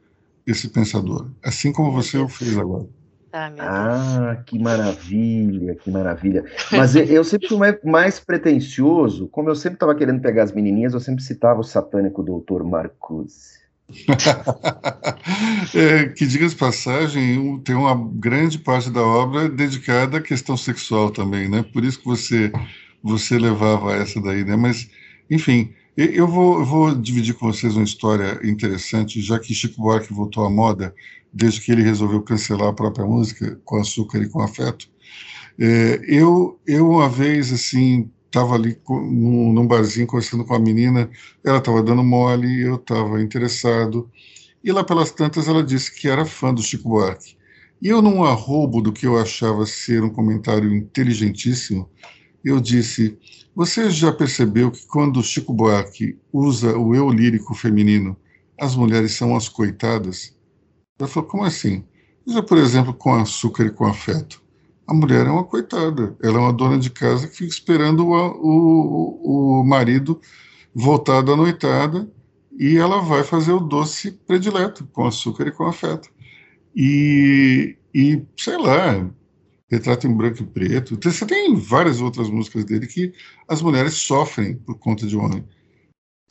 [0.45, 2.87] esse pensador, assim como você o fez agora.
[3.31, 6.43] Ah, ah, que maravilha, que maravilha.
[6.71, 10.93] Mas eu sempre fui mais, mais pretencioso, como eu sempre estava querendo pegar as menininhas,
[10.93, 13.59] eu sempre citava o satânico doutor Marcuse.
[15.73, 21.49] é, que diga-se passagem, tem uma grande parte da obra dedicada à questão sexual também,
[21.49, 21.63] né?
[21.73, 22.51] Por isso que você
[23.01, 24.55] você levava essa daí, né?
[24.55, 24.89] Mas,
[25.29, 30.13] enfim, eu vou, eu vou dividir com vocês uma história interessante, já que Chico Buarque
[30.13, 30.93] voltou à moda
[31.31, 34.89] desde que ele resolveu cancelar a própria música com açúcar e com afeto.
[35.59, 41.09] É, eu, eu uma vez assim estava ali num, num barzinho conversando com a menina,
[41.43, 44.09] ela estava dando mole, eu estava interessado,
[44.63, 47.35] e lá pelas tantas ela disse que era fã do Chico Buarque.
[47.81, 51.89] E eu, num arrobo do que eu achava ser um comentário inteligentíssimo,
[52.43, 53.17] eu disse:
[53.55, 58.15] Você já percebeu que quando Chico Buarque usa o eu lírico feminino,
[58.59, 60.35] as mulheres são as coitadas?
[60.97, 61.83] Ela falou: Como assim?
[62.25, 64.41] Já, por exemplo, com açúcar e com afeto.
[64.87, 68.13] A mulher é uma coitada, ela é uma dona de casa que fica esperando o,
[68.13, 70.19] o, o marido
[70.73, 72.11] voltar da noitada
[72.57, 76.09] e ela vai fazer o doce predileto, com açúcar e com afeto.
[76.75, 79.09] E, e sei lá,
[79.69, 80.99] Retrato em Branco e Preto.
[81.01, 83.13] Você tem várias outras músicas dele que
[83.47, 85.43] as mulheres sofrem por conta de homem.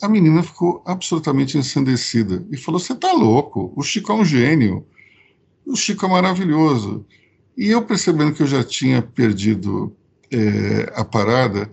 [0.01, 3.73] A menina ficou absolutamente ensandecida e falou: Você tá louco?
[3.75, 4.85] O Chico é um gênio.
[5.65, 7.05] O Chico é maravilhoso.
[7.57, 9.95] E eu, percebendo que eu já tinha perdido
[10.31, 11.71] é, a parada,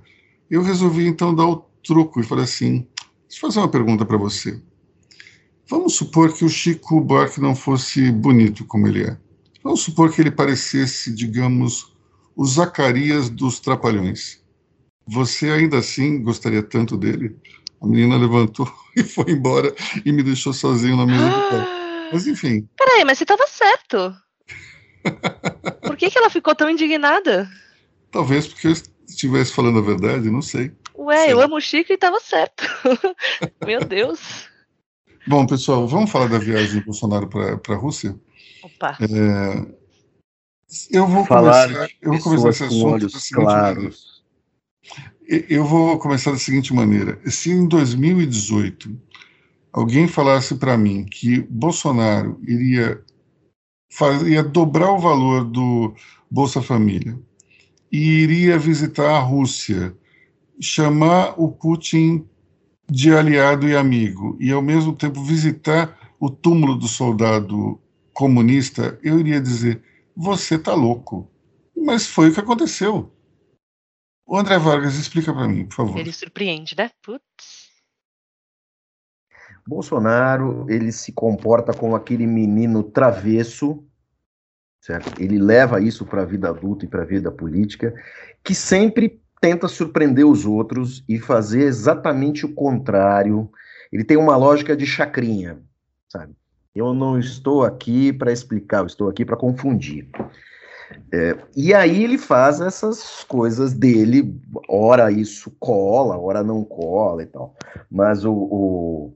[0.50, 2.86] eu resolvi então dar o truco e falei assim:
[3.28, 4.60] Deixa eu fazer uma pergunta para você.
[5.68, 9.18] Vamos supor que o Chico Buarque não fosse bonito como ele é.
[9.66, 11.92] Vamos supor que ele parecesse, digamos,
[12.36, 14.40] o Zacarias dos Trapalhões.
[15.08, 17.36] Você ainda assim gostaria tanto dele?
[17.82, 19.74] A menina levantou e foi embora
[20.04, 22.10] e me deixou sozinho na mesa ah, do carro.
[22.12, 22.68] Mas enfim.
[22.78, 24.14] Peraí, mas você estava certo.
[25.82, 27.50] Por que, que ela ficou tão indignada?
[28.12, 28.72] Talvez porque eu
[29.08, 30.70] estivesse falando a verdade, não sei.
[30.96, 31.32] Ué, sei.
[31.32, 32.62] eu amo o Chico e estava certo.
[33.66, 34.48] Meu Deus.
[35.26, 38.16] Bom, pessoal, vamos falar da viagem do Bolsonaro para a Rússia?
[38.62, 38.98] Opa.
[39.00, 39.66] É,
[40.90, 43.94] eu vou Falar começar, eu vou começar esse assunto da seguinte maneira.
[45.28, 47.20] Eu vou começar da seguinte maneira.
[47.26, 48.96] Se em 2018
[49.72, 53.00] alguém falasse para mim que Bolsonaro iria,
[54.22, 55.94] iria dobrar o valor do
[56.30, 57.18] Bolsa Família
[57.90, 59.96] e iria visitar a Rússia,
[60.60, 62.26] chamar o Putin
[62.88, 67.80] de aliado e amigo, e ao mesmo tempo visitar o túmulo do soldado
[68.16, 69.82] comunista, eu iria dizer:
[70.16, 71.30] você está louco.
[71.76, 73.12] Mas foi o que aconteceu.
[74.26, 75.98] O André Vargas, explica para mim, por favor.
[75.98, 76.90] Ele surpreende, né?
[77.02, 77.66] Putz.
[79.68, 83.84] Bolsonaro, ele se comporta como aquele menino travesso,
[84.80, 85.20] certo?
[85.20, 87.94] Ele leva isso para a vida adulta e para a vida política,
[88.42, 93.50] que sempre tenta surpreender os outros e fazer exatamente o contrário.
[93.92, 95.62] Ele tem uma lógica de chacrinha,
[96.08, 96.34] sabe?
[96.76, 100.06] Eu não estou aqui para explicar, eu estou aqui para confundir.
[101.10, 107.26] É, e aí ele faz essas coisas dele, ora isso cola, ora não cola e
[107.26, 107.56] tal.
[107.90, 109.14] Mas o, o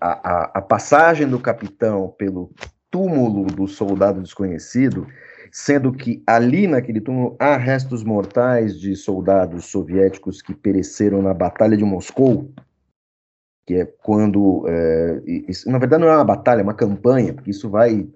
[0.00, 2.52] a, a, a, passagem do capitão pelo
[2.92, 5.08] túmulo do soldado desconhecido,
[5.50, 11.76] sendo que ali naquele túmulo há restos mortais de soldados soviéticos que pereceram na Batalha
[11.76, 12.52] de Moscou,
[13.66, 17.50] que é quando, é, isso, na verdade não é uma batalha, é uma campanha, porque
[17.50, 18.08] isso vai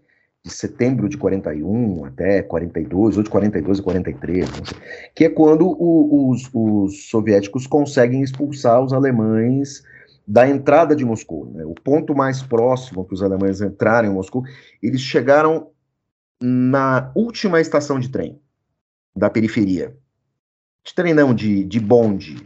[0.44, 4.78] de setembro de 41 até 42, ou de 42 a 43, sei,
[5.14, 9.82] que é quando o, os, os, soviéticos conseguem expulsar os alemães
[10.26, 11.46] da entrada de Moscou.
[11.46, 11.64] Né?
[11.64, 14.42] O ponto mais próximo que os alemães entraram em Moscou,
[14.82, 15.70] eles chegaram
[16.42, 18.38] na última estação de trem
[19.16, 19.96] da periferia.
[20.84, 22.36] De trem não, de, de bonde,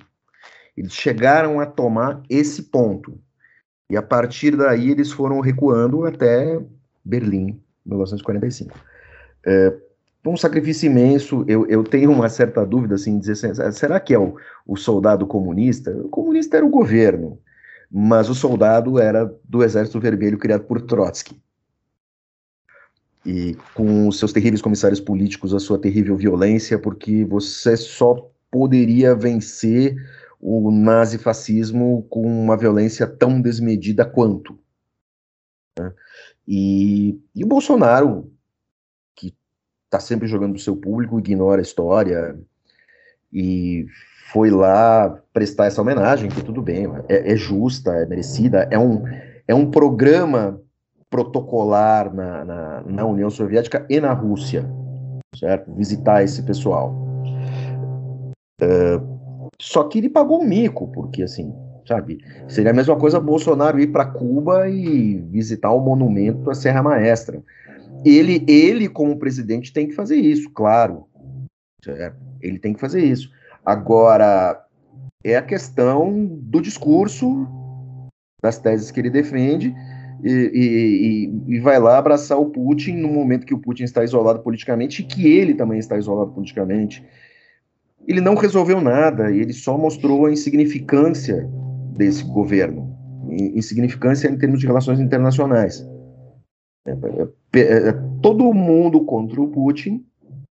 [0.79, 3.19] eles chegaram a tomar esse ponto.
[3.91, 6.61] E a partir daí eles foram recuando até
[7.05, 8.79] Berlim, 1945.
[9.47, 9.75] É,
[10.25, 11.45] um sacrifício imenso.
[11.49, 13.37] Eu, eu tenho uma certa dúvida, assim, dizer
[13.73, 14.37] será que é o,
[14.67, 15.91] o soldado comunista?
[15.91, 17.39] O comunista era o governo,
[17.91, 21.41] mas o soldado era do Exército Vermelho criado por Trotsky.
[23.25, 29.15] E com os seus terríveis comissários políticos, a sua terrível violência, porque você só poderia
[29.15, 29.97] vencer
[30.41, 34.59] o nazifascismo com uma violência tão desmedida quanto.
[35.79, 35.93] Né?
[36.47, 38.33] E, e, o Bolsonaro,
[39.15, 39.35] que
[39.85, 42.39] está sempre jogando o seu público, ignora a história
[43.33, 43.87] e
[44.33, 49.03] foi lá prestar essa homenagem, que tudo bem, é, é justa, é merecida, é um,
[49.47, 50.61] é um programa
[51.11, 54.69] protocolar na, na, na União Soviética e na Rússia,
[55.35, 55.73] certo?
[55.75, 56.95] Visitar esse pessoal.
[58.61, 59.18] Uh,
[59.61, 61.53] só que ele pagou um mico, porque assim,
[61.87, 62.19] sabe?
[62.49, 67.43] Seria a mesma coisa Bolsonaro ir para Cuba e visitar o monumento à Serra Maestra.
[68.05, 71.07] Ele, ele como presidente tem que fazer isso, claro.
[72.41, 73.31] Ele tem que fazer isso.
[73.65, 74.65] Agora
[75.25, 77.47] é a questão do discurso,
[78.43, 79.75] das teses que ele defende
[80.23, 84.41] e, e, e, vai lá abraçar o Putin no momento que o Putin está isolado
[84.41, 87.05] politicamente e que ele também está isolado politicamente.
[88.09, 91.47] Ele não resolveu nada, ele só mostrou a insignificância
[91.95, 92.97] desse governo,
[93.31, 95.87] insignificância em termos de relações internacionais.
[96.87, 97.93] É, é, é,
[98.23, 100.07] todo mundo contra o Putin,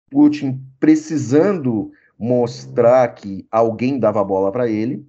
[0.09, 5.05] Putin precisando mostrar que alguém dava bola para ele,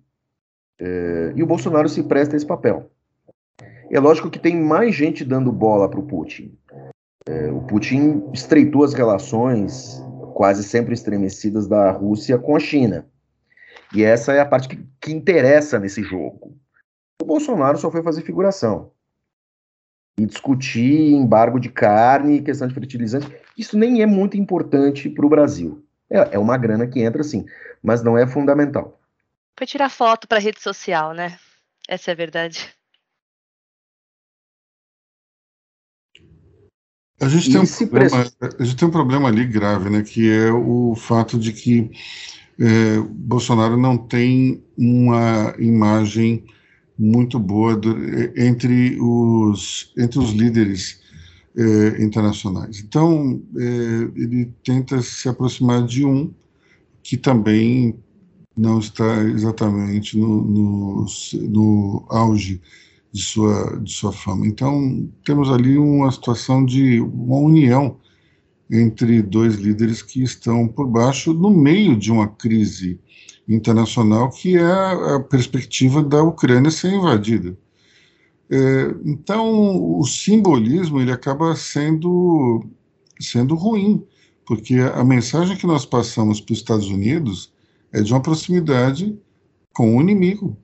[1.37, 2.91] e o Bolsonaro se presta a esse papel.
[3.89, 6.59] É lógico que tem mais gente dando bola para o Putin.
[7.55, 10.03] O Putin estreitou as relações,
[10.43, 13.07] quase sempre estremecidas, da Rússia com a China.
[13.95, 16.59] E essa é a parte que, que interessa nesse jogo.
[17.23, 18.91] O Bolsonaro só foi fazer figuração.
[20.19, 25.29] E discutir embargo de carne, questão de fertilizante, isso nem é muito importante para o
[25.29, 25.87] Brasil.
[26.11, 27.47] É, é uma grana que entra, sim,
[27.81, 29.01] mas não é fundamental.
[29.57, 31.39] Foi tirar foto para rede social, né?
[31.87, 32.69] Essa é a verdade.
[37.23, 40.53] A gente, tem um problema, a gente tem um problema ali grave, né, que é
[40.53, 41.89] o fato de que
[42.59, 46.45] é, Bolsonaro não tem uma imagem
[46.99, 47.97] muito boa do,
[48.37, 51.01] entre, os, entre os líderes
[51.57, 52.81] é, internacionais.
[52.81, 56.33] Então, é, ele tenta se aproximar de um
[57.05, 57.97] que também
[58.57, 61.07] não está exatamente no, no,
[61.49, 62.61] no auge
[63.13, 64.47] de sua, de sua fama.
[64.47, 67.99] Então, temos ali uma situação de uma união
[68.71, 72.99] entre dois líderes que estão por baixo, no meio de uma crise
[73.47, 74.63] internacional, que é
[75.15, 77.57] a perspectiva da Ucrânia ser invadida.
[78.51, 82.65] É, então, o simbolismo ele acaba sendo,
[83.21, 84.03] sendo ruim,
[84.47, 87.53] porque a mensagem que nós passamos para os Estados Unidos
[87.93, 89.19] é de uma proximidade
[89.75, 90.57] com o inimigo,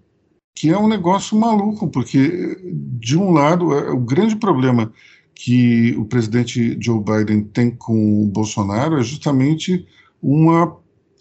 [0.58, 2.58] que é um negócio maluco, porque,
[2.98, 4.92] de um lado, é, o grande problema
[5.32, 9.86] que o presidente Joe Biden tem com o Bolsonaro é justamente
[10.20, 10.76] uma,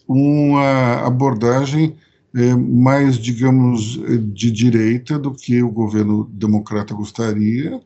[0.07, 1.95] uma abordagem
[2.35, 3.99] é, mais, digamos,
[4.33, 7.79] de direita do que o governo democrata gostaria.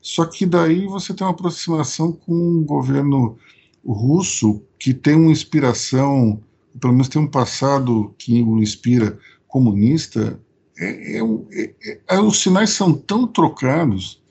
[0.00, 3.36] Só que daí você tem uma aproximação com um governo
[3.84, 6.40] russo que tem uma inspiração,
[6.80, 9.18] pelo menos tem um passado que o inspira
[9.48, 10.38] comunista,
[10.78, 14.22] é, é, é, é, os sinais são tão trocados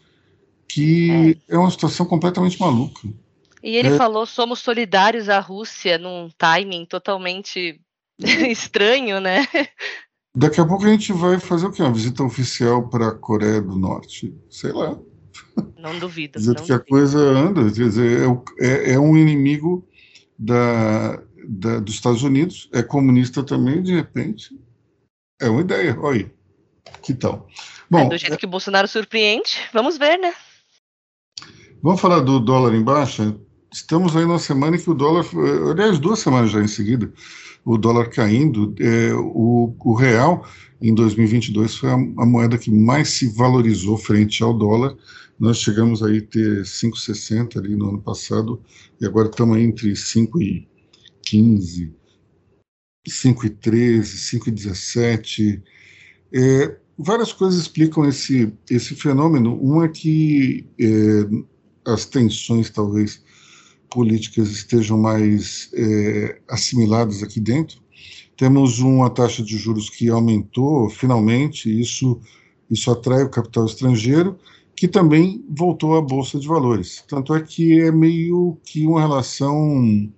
[0.68, 3.08] que é, uma situação completamente maluca.
[3.64, 7.80] E ele falou: somos solidários à Rússia num timing totalmente
[8.50, 9.48] estranho, né?
[10.36, 11.82] Daqui a pouco a gente vai fazer o quê?
[11.82, 14.36] Uma visita oficial para a Coreia do Norte?
[14.50, 14.98] Sei lá.
[15.80, 16.38] Não duvido.
[16.38, 18.30] Dizer que a coisa anda, quer dizer,
[18.60, 19.88] é, é um inimigo
[20.38, 24.54] da, da, dos Estados Unidos, é comunista também, de repente.
[25.40, 26.32] É uma ideia, olha aí.
[27.02, 27.48] Que tal?
[27.90, 30.34] Bom, é do jeito que o Bolsonaro surpreende, vamos ver, né?
[31.82, 33.36] Vamos falar do dólar em baixa?
[33.72, 35.26] Estamos aí numa semana que o dólar,
[35.70, 37.12] aliás, duas semanas já em seguida,
[37.66, 38.74] o dólar caindo.
[38.80, 40.48] É, o, o, real,
[40.82, 44.96] em 2022, foi a, a, moeda que mais se valorizou frente ao dólar.
[45.38, 48.62] Nós chegamos aí a ter 5,60 ali no ano passado,
[49.02, 49.94] e agora estamos entre
[53.08, 54.02] 5,15, 5,13,
[54.40, 55.62] 5,17.
[56.34, 59.56] É, várias coisas explicam esse, esse fenômeno.
[59.62, 63.24] Uma é que é, as tensões, talvez,
[63.90, 67.80] políticas estejam mais é, assimiladas aqui dentro.
[68.36, 72.20] Temos uma taxa de juros que aumentou, finalmente, isso,
[72.70, 74.38] isso atrai o capital estrangeiro,
[74.76, 77.02] que também voltou à Bolsa de Valores.
[77.08, 80.12] Tanto é que é meio que uma relação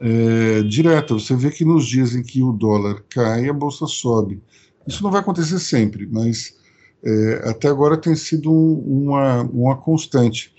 [0.00, 1.14] é, direta.
[1.14, 4.42] Você vê que nos dias em que o dólar cai, a Bolsa sobe.
[4.86, 6.56] Isso não vai acontecer sempre, mas
[7.02, 10.52] é, até agora tem sido um, uma, uma constante.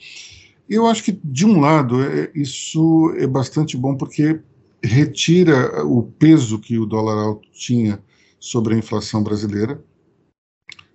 [0.69, 4.41] Eu acho que, de um lado, é, isso é bastante bom porque
[4.83, 7.99] retira o peso que o dólar alto tinha
[8.39, 9.81] sobre a inflação brasileira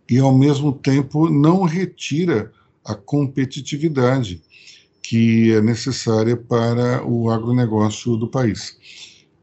[0.09, 2.53] e, ao mesmo tempo, não retira
[2.85, 4.43] a competitividade
[5.13, 8.79] que é necessária para o agronegócio do país.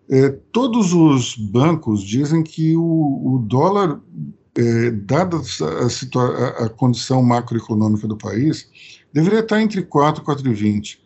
[0.10, 4.02] É, todos os bancos dizem que o, o dólar,
[4.58, 8.68] é, dada a, a, condição macroeconômica do país,
[9.14, 10.98] deveria estar entre 4 e 4,20.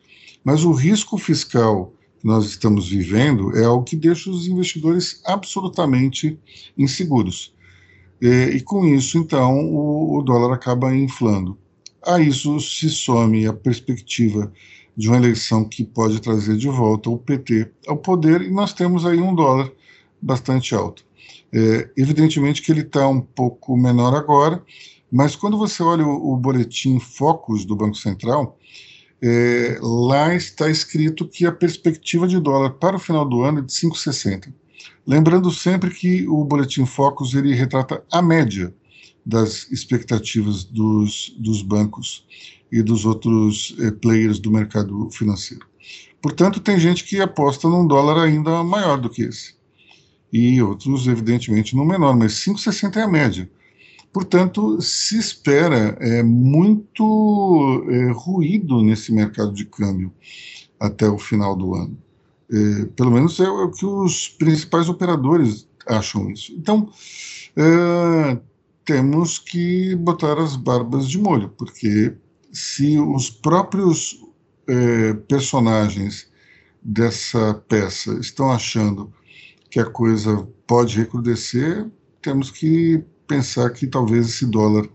[0.45, 6.39] Mas o risco fiscal que nós estamos vivendo é algo que deixa os investidores absolutamente
[6.77, 7.53] inseguros.
[8.21, 11.57] e com isso, então, o, o dólar acaba inflando.
[12.05, 14.51] A isso se some a perspectiva
[14.95, 19.05] de uma eleição que pode trazer de volta o PT ao poder, e nós temos
[19.05, 19.71] aí um dólar
[20.21, 21.05] bastante alto.
[21.51, 24.63] É, evidentemente que ele está um pouco menor agora,
[25.11, 28.57] mas quando você olha o, o boletim Focus do Banco Central,
[29.21, 33.61] é, lá está escrito que a perspectiva de dólar para o final do ano é
[33.61, 34.53] de 5,60.
[35.07, 38.73] Lembrando sempre que o boletim Focus ele retrata a média
[39.25, 42.25] das expectativas dos, dos bancos
[42.71, 45.65] e dos outros eh, players do mercado financeiro.
[46.21, 49.55] Portanto, tem gente que aposta num dólar ainda maior do que esse.
[50.31, 53.49] E outros, evidentemente, no menor, mas 5,60 é a média.
[54.11, 60.13] Portanto, se espera é, muito é, ruído nesse mercado de câmbio
[60.79, 61.97] até o final do ano.
[62.51, 66.53] É, pelo menos é, o que os principais operadores acham isso.
[66.53, 66.89] Então,
[67.55, 68.39] é,
[68.85, 72.15] temos que botar as barbas de molho, porque
[72.51, 74.19] se os próprios
[74.67, 76.31] é, personagens
[76.81, 79.11] dessa peça estão achando
[79.69, 81.89] que a coisa pode recrudescer,
[82.21, 84.87] temos que pensar que talvez esse dólar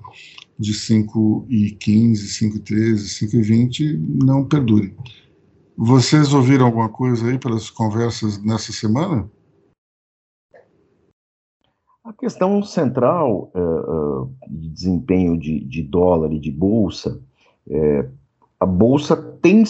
[0.58, 4.94] de 5,15, 5,13, 5,20 não perdure.
[5.76, 9.30] Vocês ouviram alguma coisa aí pelas conversas nessa semana?
[12.08, 17.20] A questão central uh, uh, de desempenho de, de, dólar e de bolsa,
[17.70, 18.06] é,
[18.58, 19.62] a bolsa tem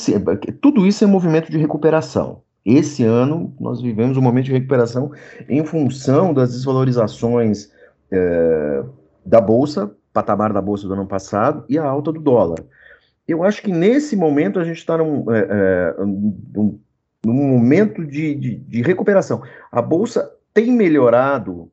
[0.62, 2.42] tudo isso é movimento de recuperação.
[2.64, 5.10] Esse ano nós vivemos um momento de recuperação
[5.48, 7.72] em função das desvalorizações
[8.08, 8.84] é,
[9.26, 12.64] da bolsa, patamar da bolsa do ano passado e a alta do dólar.
[13.26, 15.96] Eu acho que nesse momento a gente está num, é,
[16.54, 16.78] num,
[17.26, 19.42] num, momento de, de, de recuperação.
[19.72, 21.68] A bolsa tem melhorado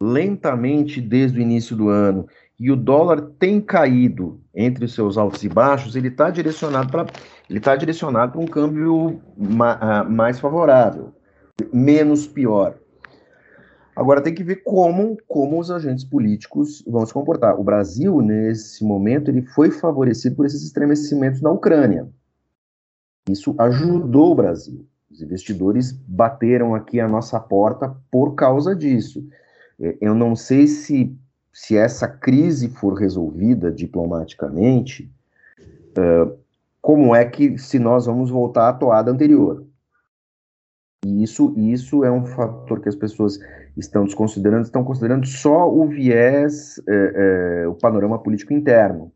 [0.00, 2.26] lentamente desde o início do ano
[2.58, 7.06] e o dólar tem caído entre os seus altos e baixos, ele está direcionado para
[7.48, 11.14] ele está direcionado para um câmbio ma, mais favorável,
[11.72, 12.78] menos pior.
[13.96, 17.58] Agora tem que ver como, como os agentes políticos vão se comportar.
[17.58, 22.08] O Brasil, nesse momento, ele foi favorecido por esses estremecimentos na Ucrânia.
[23.28, 24.86] Isso ajudou o Brasil.
[25.10, 29.26] Os investidores bateram aqui a nossa porta por causa disso.
[29.80, 31.16] É, eu não sei se,
[31.52, 35.10] se essa crise for resolvida diplomaticamente,
[35.96, 36.36] uh,
[36.80, 39.64] como é que se nós vamos voltar à toada anterior.
[41.04, 43.38] E isso, isso é um fator que as pessoas
[43.76, 49.12] estão desconsiderando, estão considerando só o viés, é, é, o panorama político interno,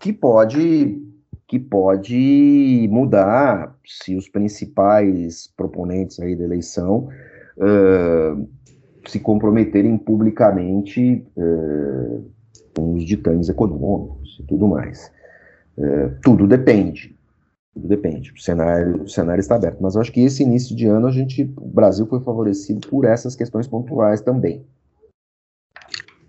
[0.00, 1.00] que pode,
[1.46, 7.08] que pode mudar se os principais proponentes aí da eleição
[7.56, 8.48] uh,
[9.10, 12.24] se comprometerem publicamente uh,
[12.74, 15.10] com os ditames econômicos e tudo mais.
[15.76, 17.14] Uh, tudo depende.
[17.74, 18.32] Tudo depende.
[18.32, 19.78] O cenário, o cenário está aberto.
[19.80, 23.04] Mas eu acho que esse início de ano a gente, o Brasil foi favorecido por
[23.04, 24.64] essas questões pontuais também.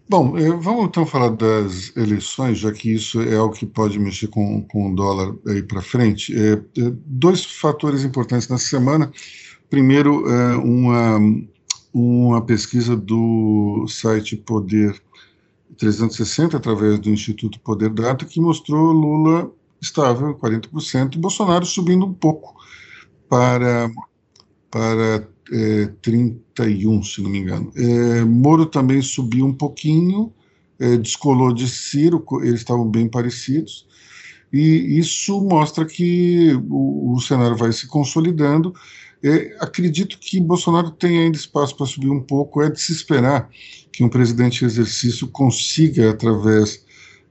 [0.08, 4.62] Bom, vamos então falar das eleições, já que isso é algo que pode mexer com,
[4.62, 6.32] com o dólar aí para frente.
[6.38, 9.12] É, é, dois fatores importantes nessa semana.
[9.68, 11.20] Primeiro, é uma,
[11.98, 15.02] uma pesquisa do site Poder
[15.78, 19.50] 360, através do Instituto Poder Data, que mostrou Lula
[19.82, 22.54] estável, 40%, e Bolsonaro subindo um pouco
[23.30, 23.89] para,
[24.70, 27.72] para é, 31, se não me engano.
[27.78, 30.34] É, Moro também subiu um pouquinho,
[30.78, 33.88] é, descolou de Ciro, eles estavam bem parecidos,
[34.52, 38.74] e isso mostra que o, o cenário vai se consolidando
[39.26, 42.62] é, acredito que Bolsonaro tem ainda espaço para subir um pouco.
[42.62, 43.50] É de se esperar
[43.92, 46.86] que um presidente em exercício consiga, através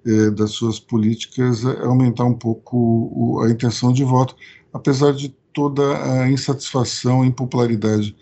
[0.05, 2.77] é, das suas políticas, aumentar um pouco
[3.13, 4.35] o, a intenção de voto,
[4.73, 8.17] apesar de toda a insatisfação e impopularidade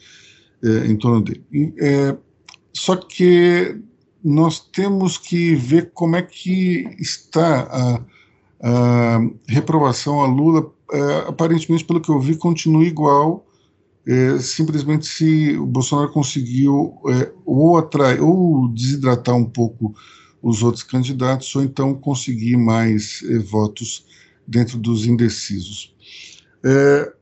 [0.63, 1.43] é, em torno dele.
[1.51, 2.17] E, é,
[2.75, 3.81] só que
[4.23, 8.01] nós temos que ver como é que está a,
[8.61, 10.71] a reprovação a Lula.
[10.93, 13.47] É, aparentemente, pelo que eu vi, continua igual
[14.07, 19.95] é, simplesmente se o Bolsonaro conseguiu é, ou atrair ou desidratar um pouco
[20.43, 24.05] os outros candidatos, ou então conseguir mais é, votos
[24.47, 25.95] dentro dos indecisos.
[26.65, 27.13] É,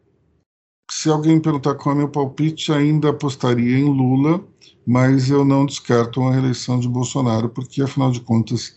[0.90, 4.42] se alguém perguntar qual é meu palpite, ainda apostaria em Lula,
[4.86, 8.74] mas eu não descarto uma reeleição de Bolsonaro, porque afinal de contas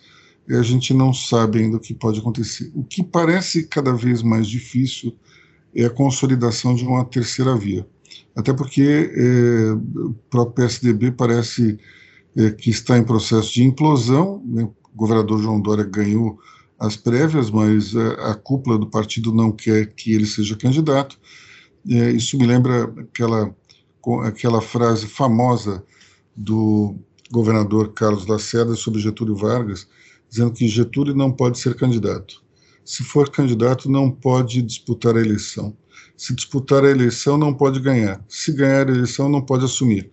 [0.49, 2.69] a gente não sabe ainda o que pode acontecer.
[2.75, 5.15] O que parece cada vez mais difícil
[5.73, 7.87] é a consolidação de uma terceira via.
[8.35, 11.77] Até porque é, o próprio PSDB parece
[12.35, 14.41] é, que está em processo de implosão.
[14.45, 14.63] Né?
[14.63, 16.39] O governador João Dória ganhou
[16.79, 21.19] as prévias, mas a, a cúpula do partido não quer que ele seja candidato.
[21.87, 23.55] É, isso me lembra aquela,
[24.25, 25.83] aquela frase famosa
[26.35, 26.95] do
[27.31, 29.87] governador Carlos Lacerda sobre Getúlio Vargas,
[30.29, 32.43] dizendo que Getúlio não pode ser candidato.
[32.85, 35.75] Se for candidato, não pode disputar a eleição.
[36.15, 38.23] Se disputar a eleição, não pode ganhar.
[38.27, 40.09] Se ganhar a eleição, não pode assumir.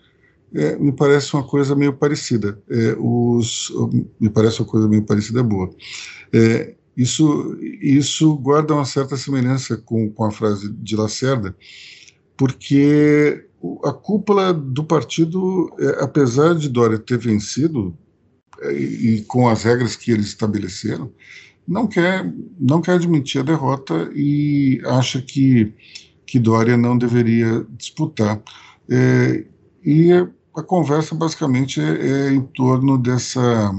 [0.53, 2.61] É, me parece uma coisa meio parecida.
[2.69, 3.73] É, os,
[4.19, 5.71] me parece uma coisa meio parecida boa.
[6.33, 11.57] É, isso, isso guarda uma certa semelhança com, com a frase de Lacerda,
[12.37, 13.47] porque
[13.85, 17.97] a cúpula do partido, é, apesar de Dória ter vencido,
[18.63, 21.13] é, e com as regras que eles estabeleceram,
[21.71, 25.73] não quer, não quer admitir a derrota e acha que,
[26.27, 28.43] que Dória não deveria disputar.
[28.89, 29.47] É,
[29.85, 33.73] e a conversa basicamente é, é, em torno dessa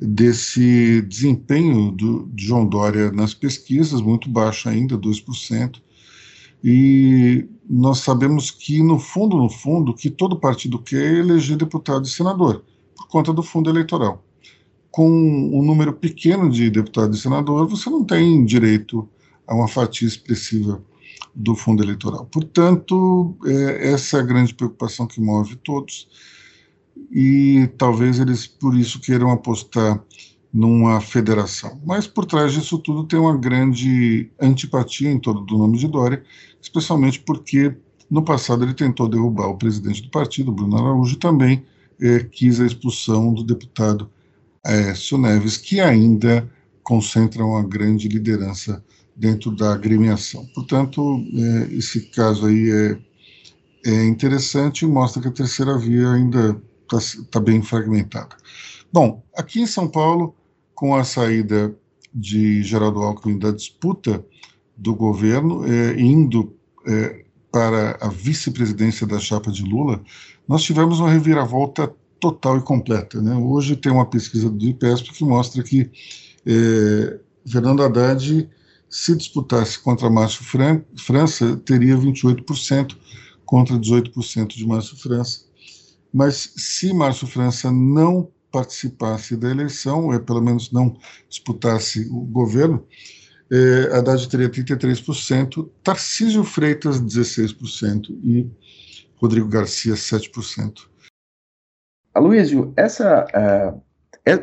[0.00, 5.80] desse desempenho do, de João Dória nas pesquisas, muito baixo ainda, 2%,
[6.62, 12.10] e nós sabemos que, no fundo, no fundo, que todo partido quer eleger deputado e
[12.10, 12.64] senador,
[12.96, 14.23] por conta do fundo eleitoral.
[14.94, 19.08] Com um número pequeno de deputado e senador, você não tem direito
[19.44, 20.80] a uma fatia expressiva
[21.34, 22.26] do fundo eleitoral.
[22.26, 26.06] Portanto, é, essa é a grande preocupação que move todos,
[27.10, 30.00] e talvez eles, por isso, queiram apostar
[30.52, 31.80] numa federação.
[31.84, 36.22] Mas por trás disso tudo tem uma grande antipatia em torno do nome de Dória,
[36.62, 37.74] especialmente porque
[38.08, 41.64] no passado ele tentou derrubar o presidente do partido, Bruno Araújo, e também
[42.00, 44.08] é, quis a expulsão do deputado
[44.64, 46.50] Aécio Neves, que ainda
[46.82, 48.82] concentra uma grande liderança
[49.14, 50.46] dentro da agremiação.
[50.54, 56.60] Portanto, é, esse caso aí é, é interessante e mostra que a terceira via ainda
[56.82, 58.36] está tá bem fragmentada.
[58.92, 60.34] Bom, aqui em São Paulo,
[60.74, 61.74] com a saída
[62.12, 64.24] de Geraldo Alckmin da disputa
[64.76, 66.54] do governo, é, indo
[66.86, 70.02] é, para a vice-presidência da chapa de Lula,
[70.46, 71.92] nós tivemos uma reviravolta
[72.24, 73.20] total e completa.
[73.20, 73.34] Né?
[73.34, 75.90] Hoje tem uma pesquisa do IPESP que mostra que
[76.46, 78.48] é, Fernando Haddad,
[78.88, 82.96] se disputasse contra Márcio Fran França, teria 28%
[83.44, 85.40] contra 18% de Márcio França.
[86.10, 90.96] Mas se Márcio França não participasse da eleição, ou pelo menos não
[91.28, 92.86] disputasse o governo,
[93.50, 98.46] é, Haddad teria 33%, Tarcísio Freitas 16% e
[99.16, 100.93] Rodrigo Garcia 7%.
[102.14, 103.82] Aloysio, essa, uh,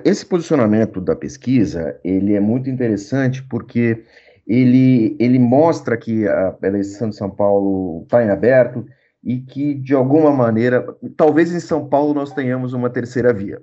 [0.04, 4.04] esse posicionamento da pesquisa ele é muito interessante porque
[4.46, 8.86] ele, ele mostra que a eleição de São Paulo está em aberto
[9.24, 13.62] e que, de alguma maneira, talvez em São Paulo nós tenhamos uma terceira via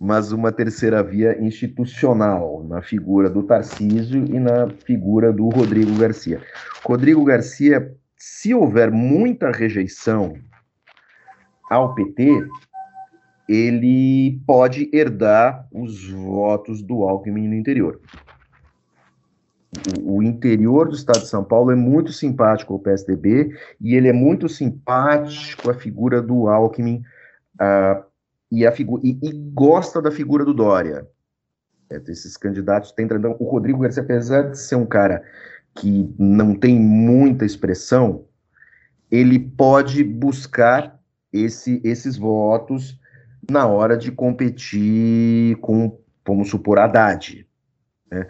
[0.00, 6.40] mas uma terceira via institucional, na figura do Tarcísio e na figura do Rodrigo Garcia.
[6.82, 10.32] Rodrigo Garcia, se houver muita rejeição
[11.68, 12.48] ao PT,
[13.50, 18.00] ele pode herdar os votos do Alckmin no interior.
[20.04, 24.12] O, interior do estado de São Paulo é muito simpático ao PSDB e ele é
[24.12, 27.02] muito simpático à figura do Alckmin
[27.60, 28.04] uh,
[28.52, 31.08] e, a figu e, e gosta da figura do Dória.
[31.90, 35.24] É, esses candidatos têm então, o Rodrigo Garcia, apesar de ser um cara
[35.74, 38.26] que não tem muita expressão,
[39.10, 41.00] ele pode buscar
[41.32, 42.99] esse, esses votos
[43.48, 47.46] na hora de competir com, vamos supor, Haddad.
[48.10, 48.26] Né?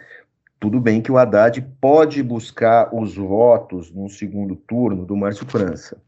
[0.59, 6.01] Tudo bem que o Haddad pode buscar os votos no segundo turno do Márcio França.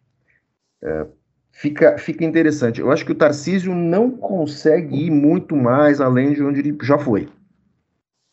[0.83, 1.07] É,
[1.51, 2.79] fica, fica interessante.
[2.79, 6.99] Eu acho que o Tarcísio não consegue ir muito mais além de onde ele já
[6.99, 7.29] foi.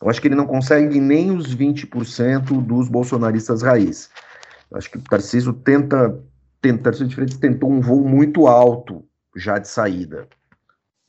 [0.02, 4.10] Eu acho que ele não consegue nem os 20% dos bolsonaristas raiz.
[4.70, 6.18] Eu acho que o Tarcísio tenta,
[6.60, 9.04] tenta Tarcísio de Freitas tentou um voo muito alto
[9.36, 10.26] já de saída.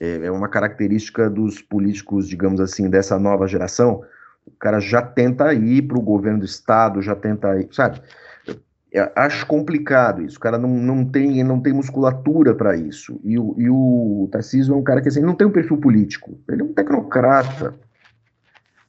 [0.02, 4.04] É, é uma característica dos políticos, digamos assim, dessa nova geração.
[4.48, 8.02] O cara já tenta ir para o governo do estado, já tenta ir, sabe?
[9.16, 10.38] acho complicado isso.
[10.38, 13.22] O cara não, não, tem, não tem musculatura para isso.
[13.24, 16.38] E o, e o Tarcísio é um cara que assim, não tem um perfil político.
[16.50, 17.74] Ele é um tecnocrata.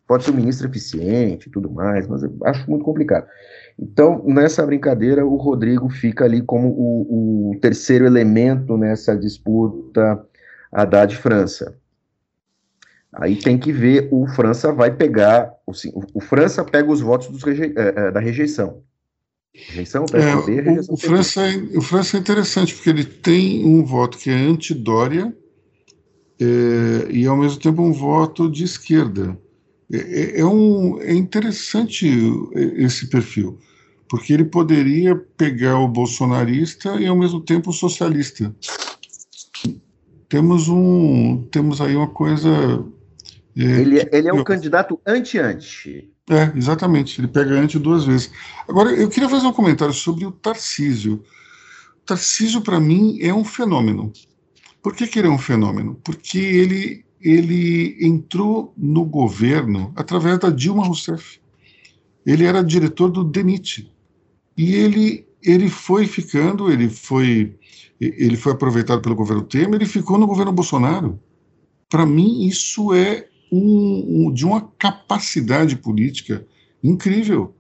[0.07, 3.27] Pode ser um ministro eficiente e tudo mais, mas eu acho muito complicado.
[3.79, 10.27] Então, nessa brincadeira, o Rodrigo fica ali como o, o terceiro elemento nessa disputa
[10.73, 11.77] Haddad-França.
[13.13, 15.73] Aí tem que ver, o França vai pegar, o,
[16.15, 18.83] o França pega os votos é, é, da rejeição
[19.55, 23.67] Rejeição, PSDB, é, rejeição o, o França é, o França é interessante, porque ele tem
[23.67, 25.35] um voto que é anti-Dória
[26.41, 29.39] é, e, ao mesmo tempo, um voto de esquerda.
[29.93, 32.09] É, é, é, um, é interessante
[32.77, 33.59] esse perfil,
[34.09, 38.55] porque ele poderia pegar o bolsonarista e, ao mesmo tempo, o socialista.
[40.33, 42.49] Temos, um, temos aí uma coisa.
[43.55, 46.11] É, ele, é, ele é um candidato anti-anti.
[46.31, 47.21] É, exatamente.
[47.21, 48.33] Ele pega anti duas vezes.
[48.67, 51.23] Agora, eu queria fazer um comentário sobre o Tarcísio.
[51.99, 54.11] O Tarcísio, para mim, é um fenômeno.
[54.83, 56.01] Por que, que ele é um fenômeno?
[56.03, 61.39] Porque ele ele entrou no governo através da Dilma Rousseff.
[62.25, 63.93] Ele era diretor do DENIT.
[64.57, 67.57] E ele, ele foi ficando, ele foi,
[68.01, 71.19] ele foi aproveitado pelo governo Temer e ficou no governo Bolsonaro.
[71.89, 76.47] Para mim, isso é um, um, de uma capacidade política
[76.83, 77.55] incrível.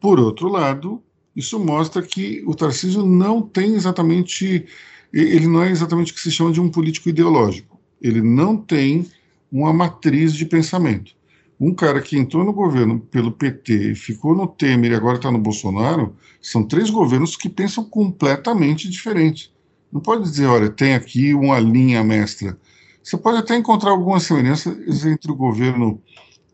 [0.00, 1.02] Por outro lado,
[1.34, 4.66] isso mostra que o Tarcísio não tem exatamente,
[5.12, 9.06] ele não é exatamente o que se chama de um político ideológico ele não tem
[9.50, 11.14] uma matriz de pensamento.
[11.58, 15.38] Um cara que entrou no governo pelo PT, ficou no Temer e agora está no
[15.38, 19.52] Bolsonaro, são três governos que pensam completamente diferente.
[19.90, 22.58] Não pode dizer, olha, tem aqui uma linha mestra.
[23.02, 26.02] Você pode até encontrar algumas semelhanças entre o governo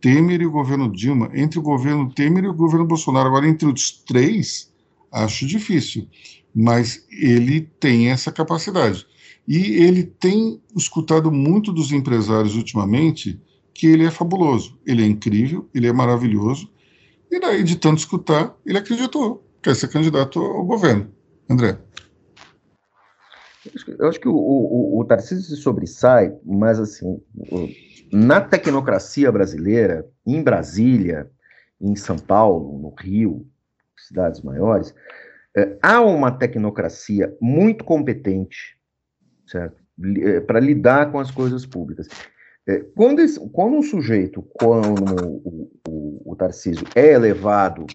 [0.00, 3.28] Temer e o governo Dilma, entre o governo Temer e o governo Bolsonaro.
[3.28, 4.72] Agora, entre os três,
[5.10, 6.06] acho difícil.
[6.54, 9.06] Mas ele tem essa capacidade.
[9.48, 13.40] E ele tem escutado muito dos empresários ultimamente
[13.74, 16.72] que ele é fabuloso, ele é incrível, ele é maravilhoso.
[17.30, 21.10] E daí, de tanto escutar, ele acreditou que ia ser candidato ao governo.
[21.48, 21.78] André.
[23.98, 27.22] Eu acho que o, o, o Tarcísio se sobressai, mas assim,
[28.12, 31.30] na tecnocracia brasileira, em Brasília,
[31.80, 33.46] em São Paulo, no Rio,
[33.96, 34.94] cidades maiores,
[35.56, 38.76] é, há uma tecnocracia muito competente,
[39.46, 39.82] certo?
[40.00, 42.08] Eh, para lidar com as coisas públicas.
[42.66, 44.94] É, quando, esse, quando um sujeito, como
[45.44, 47.86] o, o, o Tarcísio, é elevado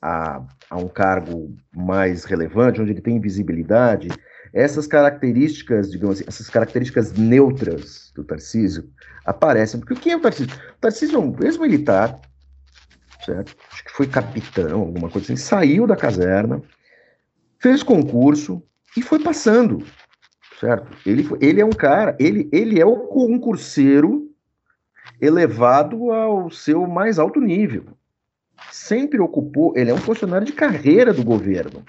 [0.00, 4.08] a, a um cargo mais relevante, onde ele tem visibilidade,
[4.52, 8.90] essas características, digamos assim, essas características neutras do Tarcísio
[9.24, 9.80] aparecem.
[9.80, 10.54] Porque o que é o Tarcísio?
[10.54, 12.20] O Tarcísio é um ex-militar,
[13.24, 13.56] certo?
[13.72, 16.60] Acho que foi capitão, alguma coisa assim, saiu da caserna,
[17.58, 18.62] fez concurso
[18.96, 19.82] e foi passando
[20.62, 20.96] certo?
[21.04, 24.30] Ele, ele é um cara, ele, ele é o concurseiro
[25.20, 27.84] elevado ao seu mais alto nível.
[28.70, 31.84] Sempre ocupou, ele é um funcionário de carreira do governo.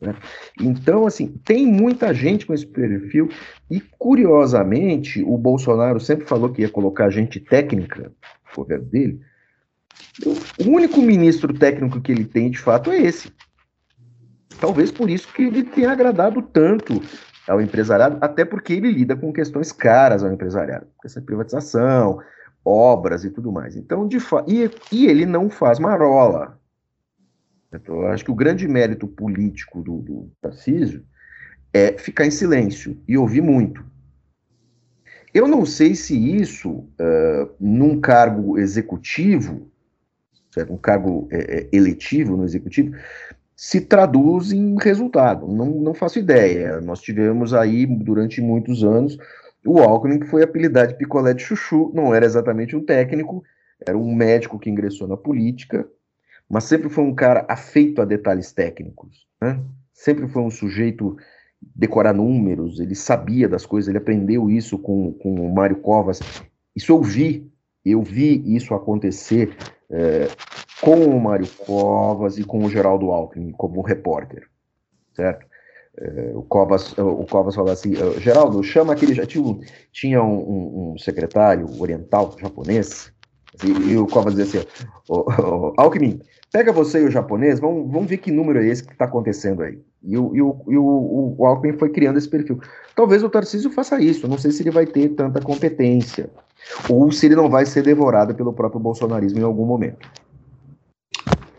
[0.00, 0.16] Né?
[0.58, 3.28] Então, assim, tem muita gente com esse perfil,
[3.70, 8.10] e curiosamente, o Bolsonaro sempre falou que ia colocar gente técnica
[8.48, 9.20] no governo dele.
[10.58, 13.30] O único ministro técnico que ele tem, de fato, é esse.
[14.58, 17.02] Talvez por isso que ele tenha agradado tanto
[17.48, 22.20] ao empresariado, até porque ele lida com questões caras ao empresariado, essa privatização,
[22.64, 23.76] obras e tudo mais.
[23.76, 26.58] Então, de e, e ele não faz marola.
[27.72, 31.04] Então, eu acho que o grande mérito político do, do Tarcísio
[31.72, 33.84] é ficar em silêncio e ouvir muito.
[35.32, 39.70] Eu não sei se isso, uh, num cargo executivo,
[40.52, 40.74] certo?
[40.74, 42.94] um cargo é, eletivo no executivo,
[43.62, 45.46] se traduz em resultado.
[45.46, 46.80] Não, não faço ideia.
[46.80, 49.16] Nós tivemos aí, durante muitos anos,
[49.64, 53.44] o Alckmin, que foi apelidado de picolé de chuchu, não era exatamente um técnico,
[53.86, 55.86] era um médico que ingressou na política,
[56.50, 59.28] mas sempre foi um cara afeito a detalhes técnicos.
[59.40, 59.60] Né?
[59.92, 61.16] Sempre foi um sujeito
[61.60, 66.18] decorar números, ele sabia das coisas, ele aprendeu isso com, com o Mário Covas.
[66.74, 67.48] Isso eu vi,
[67.84, 69.56] eu vi isso acontecer
[69.88, 70.26] é,
[70.82, 74.48] com o Mário Covas e com o Geraldo Alckmin como repórter,
[75.14, 75.46] certo?
[75.96, 79.58] É, o, Covas, o Covas falou assim, ah, Geraldo, chama aquele, já tinha,
[79.92, 83.12] tinha um, um, um secretário oriental japonês,
[83.62, 84.68] e, e, o Covas dizia assim,
[85.78, 86.20] Alckmin,
[86.50, 89.62] pega você e o japonês, vamos, vamos ver que número é esse que está acontecendo
[89.62, 89.78] aí.
[90.02, 92.58] E, o, e, o, e o, o Alckmin foi criando esse perfil.
[92.96, 96.28] Talvez o Tarcísio faça isso, não sei se ele vai ter tanta competência,
[96.88, 100.08] ou se ele não vai ser devorado pelo próprio bolsonarismo em algum momento.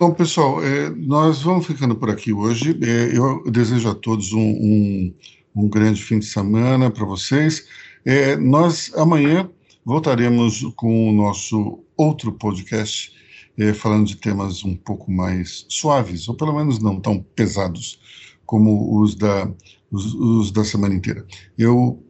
[0.04, 2.78] Bom, pessoal, é, nós vamos ficando por aqui hoje.
[2.84, 5.16] É, eu desejo a todos um, um,
[5.56, 7.66] um grande fim de semana para vocês.
[8.04, 9.50] É, nós amanhã
[9.86, 13.14] voltaremos com o nosso outro podcast,
[13.58, 17.98] é, falando de temas um pouco mais suaves, ou pelo menos não tão pesados
[18.46, 19.50] como os da,
[19.90, 21.26] os, os da semana inteira.
[21.58, 22.04] Eu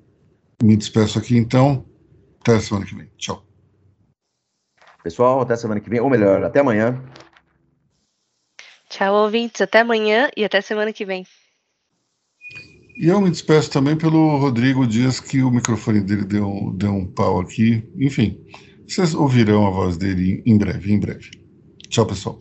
[0.64, 1.86] me despeço aqui então.
[2.42, 3.08] Até semana que vem.
[3.18, 3.46] Tchau.
[5.04, 7.00] Pessoal, até semana que vem, ou melhor, até amanhã.
[8.94, 9.60] Tchau, ouvintes.
[9.60, 11.26] Até amanhã e até semana que vem.
[12.96, 17.08] E eu me despeço também pelo Rodrigo Dias, que o microfone dele deu, deu um
[17.08, 17.84] pau aqui.
[17.98, 18.40] Enfim,
[18.88, 21.32] vocês ouvirão a voz dele em breve, em breve.
[21.90, 22.38] Tchau, pessoal.